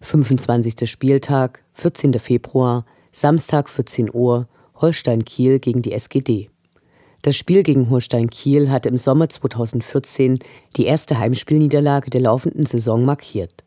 25. 0.00 0.88
Spieltag, 0.88 1.64
14. 1.72 2.14
Februar, 2.20 2.86
Samstag 3.10 3.68
14 3.68 4.14
Uhr, 4.14 4.46
Holstein 4.76 5.24
Kiel 5.24 5.58
gegen 5.58 5.82
die 5.82 5.92
SGD. 5.92 6.50
Das 7.26 7.34
Spiel 7.34 7.64
gegen 7.64 7.90
Holstein 7.90 8.30
Kiel 8.30 8.70
hatte 8.70 8.88
im 8.88 8.96
Sommer 8.96 9.28
2014 9.28 10.38
die 10.76 10.86
erste 10.86 11.18
Heimspielniederlage 11.18 12.08
der 12.08 12.20
laufenden 12.20 12.66
Saison 12.66 13.04
markiert. 13.04 13.64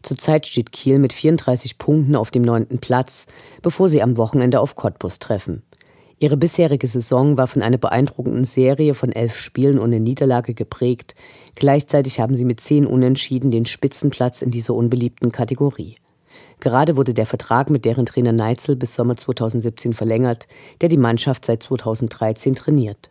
Zurzeit 0.00 0.46
steht 0.46 0.70
Kiel 0.70 1.00
mit 1.00 1.12
34 1.12 1.76
Punkten 1.76 2.14
auf 2.14 2.30
dem 2.30 2.42
neunten 2.42 2.78
Platz, 2.78 3.26
bevor 3.62 3.88
sie 3.88 4.00
am 4.00 4.16
Wochenende 4.16 4.60
auf 4.60 4.76
Cottbus 4.76 5.18
treffen. 5.18 5.64
Ihre 6.20 6.36
bisherige 6.36 6.86
Saison 6.86 7.36
war 7.36 7.48
von 7.48 7.62
einer 7.62 7.78
beeindruckenden 7.78 8.44
Serie 8.44 8.94
von 8.94 9.10
elf 9.10 9.34
Spielen 9.34 9.80
ohne 9.80 9.98
Niederlage 9.98 10.54
geprägt. 10.54 11.16
Gleichzeitig 11.56 12.20
haben 12.20 12.36
sie 12.36 12.44
mit 12.44 12.60
zehn 12.60 12.86
Unentschieden 12.86 13.50
den 13.50 13.66
Spitzenplatz 13.66 14.40
in 14.40 14.52
dieser 14.52 14.74
unbeliebten 14.74 15.32
Kategorie. 15.32 15.96
Gerade 16.60 16.96
wurde 16.96 17.14
der 17.14 17.26
Vertrag 17.26 17.70
mit 17.70 17.84
deren 17.84 18.06
Trainer 18.06 18.32
Neitzel 18.32 18.76
bis 18.76 18.94
Sommer 18.94 19.16
2017 19.16 19.94
verlängert, 19.94 20.46
der 20.80 20.88
die 20.88 20.98
Mannschaft 20.98 21.46
seit 21.46 21.62
2013 21.62 22.54
trainiert. 22.54 23.10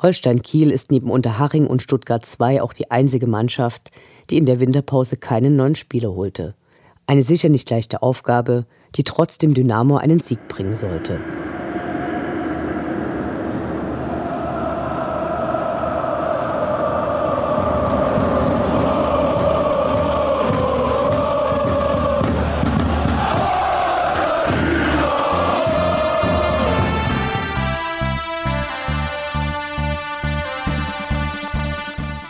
Holstein 0.00 0.42
Kiel 0.42 0.70
ist 0.70 0.90
neben 0.90 1.10
Unterhaching 1.10 1.66
und 1.66 1.82
Stuttgart 1.82 2.24
2 2.24 2.62
auch 2.62 2.72
die 2.72 2.90
einzige 2.90 3.26
Mannschaft, 3.26 3.90
die 4.30 4.38
in 4.38 4.46
der 4.46 4.60
Winterpause 4.60 5.16
keinen 5.16 5.56
neuen 5.56 5.74
Spieler 5.74 6.12
holte. 6.12 6.54
Eine 7.06 7.24
sicher 7.24 7.48
nicht 7.48 7.68
leichte 7.70 8.02
Aufgabe, 8.02 8.66
die 8.94 9.02
trotzdem 9.02 9.54
Dynamo 9.54 9.96
einen 9.96 10.20
Sieg 10.20 10.46
bringen 10.48 10.76
sollte. 10.76 11.20